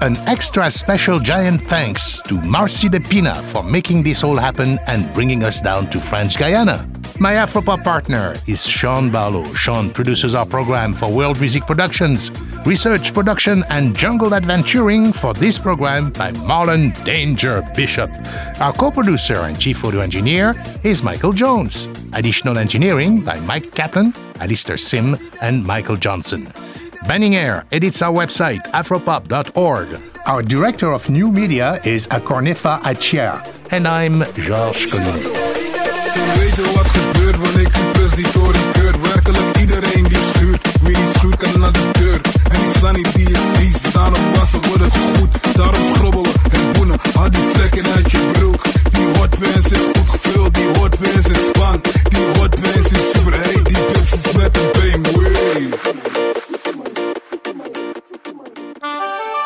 An 0.03 0.16
extra 0.28 0.70
special 0.70 1.18
giant 1.18 1.62
thanks 1.62 2.20
to 2.22 2.34
Marcy 2.42 2.86
De 2.88 3.01
Pina 3.01 3.34
for 3.34 3.62
making 3.62 4.03
this 4.03 4.22
all 4.22 4.36
happen 4.36 4.78
and 4.86 5.12
bringing 5.14 5.42
us 5.42 5.61
down 5.62 5.88
to 5.88 5.99
French 5.99 6.36
Guyana. 6.38 6.86
My 7.18 7.32
Afropop 7.32 7.82
partner 7.82 8.34
is 8.47 8.66
Sean 8.66 9.11
Barlow. 9.11 9.44
Sean 9.55 9.90
produces 9.90 10.34
our 10.34 10.44
program 10.44 10.92
for 10.92 11.11
World 11.11 11.40
Music 11.40 11.62
Productions, 11.62 12.30
research, 12.66 13.14
production, 13.14 13.64
and 13.70 13.97
jungle 13.97 14.34
adventuring 14.34 15.12
for 15.14 15.32
this 15.32 15.59
program 15.59 16.11
by 16.11 16.30
Marlon 16.32 16.92
Danger 17.07 17.62
Bishop. 17.74 18.11
Our 18.61 18.74
co 18.74 18.90
producer 18.90 19.36
and 19.36 19.59
chief 19.59 19.82
audio 19.82 20.01
engineer 20.01 20.55
is 20.82 21.03
Michael 21.03 21.32
Jones. 21.32 21.88
Additional 22.12 22.59
engineering 22.59 23.22
by 23.22 23.40
Mike 23.40 23.74
Kaplan, 23.74 24.12
Alistair 24.40 24.76
Sim, 24.76 25.16
and 25.40 25.64
Michael 25.64 25.97
Johnson. 25.97 26.53
Banning 27.07 27.37
Eyre 27.37 27.65
edits 27.71 28.03
our 28.03 28.13
website, 28.13 28.65
afropop.org. 28.73 30.01
Our 30.27 30.43
director 30.43 30.91
of 30.91 31.09
new 31.09 31.31
media 31.31 31.81
is 31.85 32.09
Akornefa 32.09 32.81
Akyea. 32.81 33.47
And 33.71 33.87
I'm 33.87 34.25
Georges 34.35 34.91
Collinet. 34.91 35.23
Ze 35.23 36.21
weten 36.39 36.75
wat 36.75 36.85
er 36.85 37.01
gebeurt 37.01 37.37
wanneer 37.37 37.71
creepers 37.71 38.15
die 38.15 38.31
toren 38.31 38.71
keurt 38.73 38.97
Werkelijk 39.01 39.57
iedereen 39.59 40.05
die 40.05 40.19
stuurt 40.35 40.67
Wie 40.83 40.97
niet 40.97 41.09
stuurt 41.17 41.37
kan 41.37 41.61
naar 41.61 41.73
de 41.73 41.91
deur 41.93 42.21
En 42.53 42.61
die 42.65 42.75
sunny 42.79 43.03
die 43.15 43.31
is 43.31 43.41
vies 43.55 43.93
Daarom 43.93 44.33
wassen 44.35 44.61
wordt 44.67 44.83
het 44.83 44.97
goed 44.97 45.57
Daarom 45.57 45.83
schrobbelen 45.95 46.33
en 46.51 46.73
boenen 46.73 46.99
Haal 47.15 47.31
die 47.31 47.45
vlekken 47.55 47.85
uit 47.97 48.11
je 48.11 48.31
broek 48.33 48.63
Die 48.91 49.07
hotpants 49.19 49.71
is 49.71 49.87
goed 49.95 50.11
gevuld 50.11 50.55
Die 50.55 50.67
hotpants 50.79 51.29
is 51.29 51.47
span 51.47 51.81
Die 52.09 52.27
hotpants 52.39 52.91
is 52.91 53.11
super 53.11 53.33
heet 53.33 53.65
Die 53.65 53.85
pips 53.85 54.13
is 54.13 54.33
met 54.33 54.57
een 54.57 54.76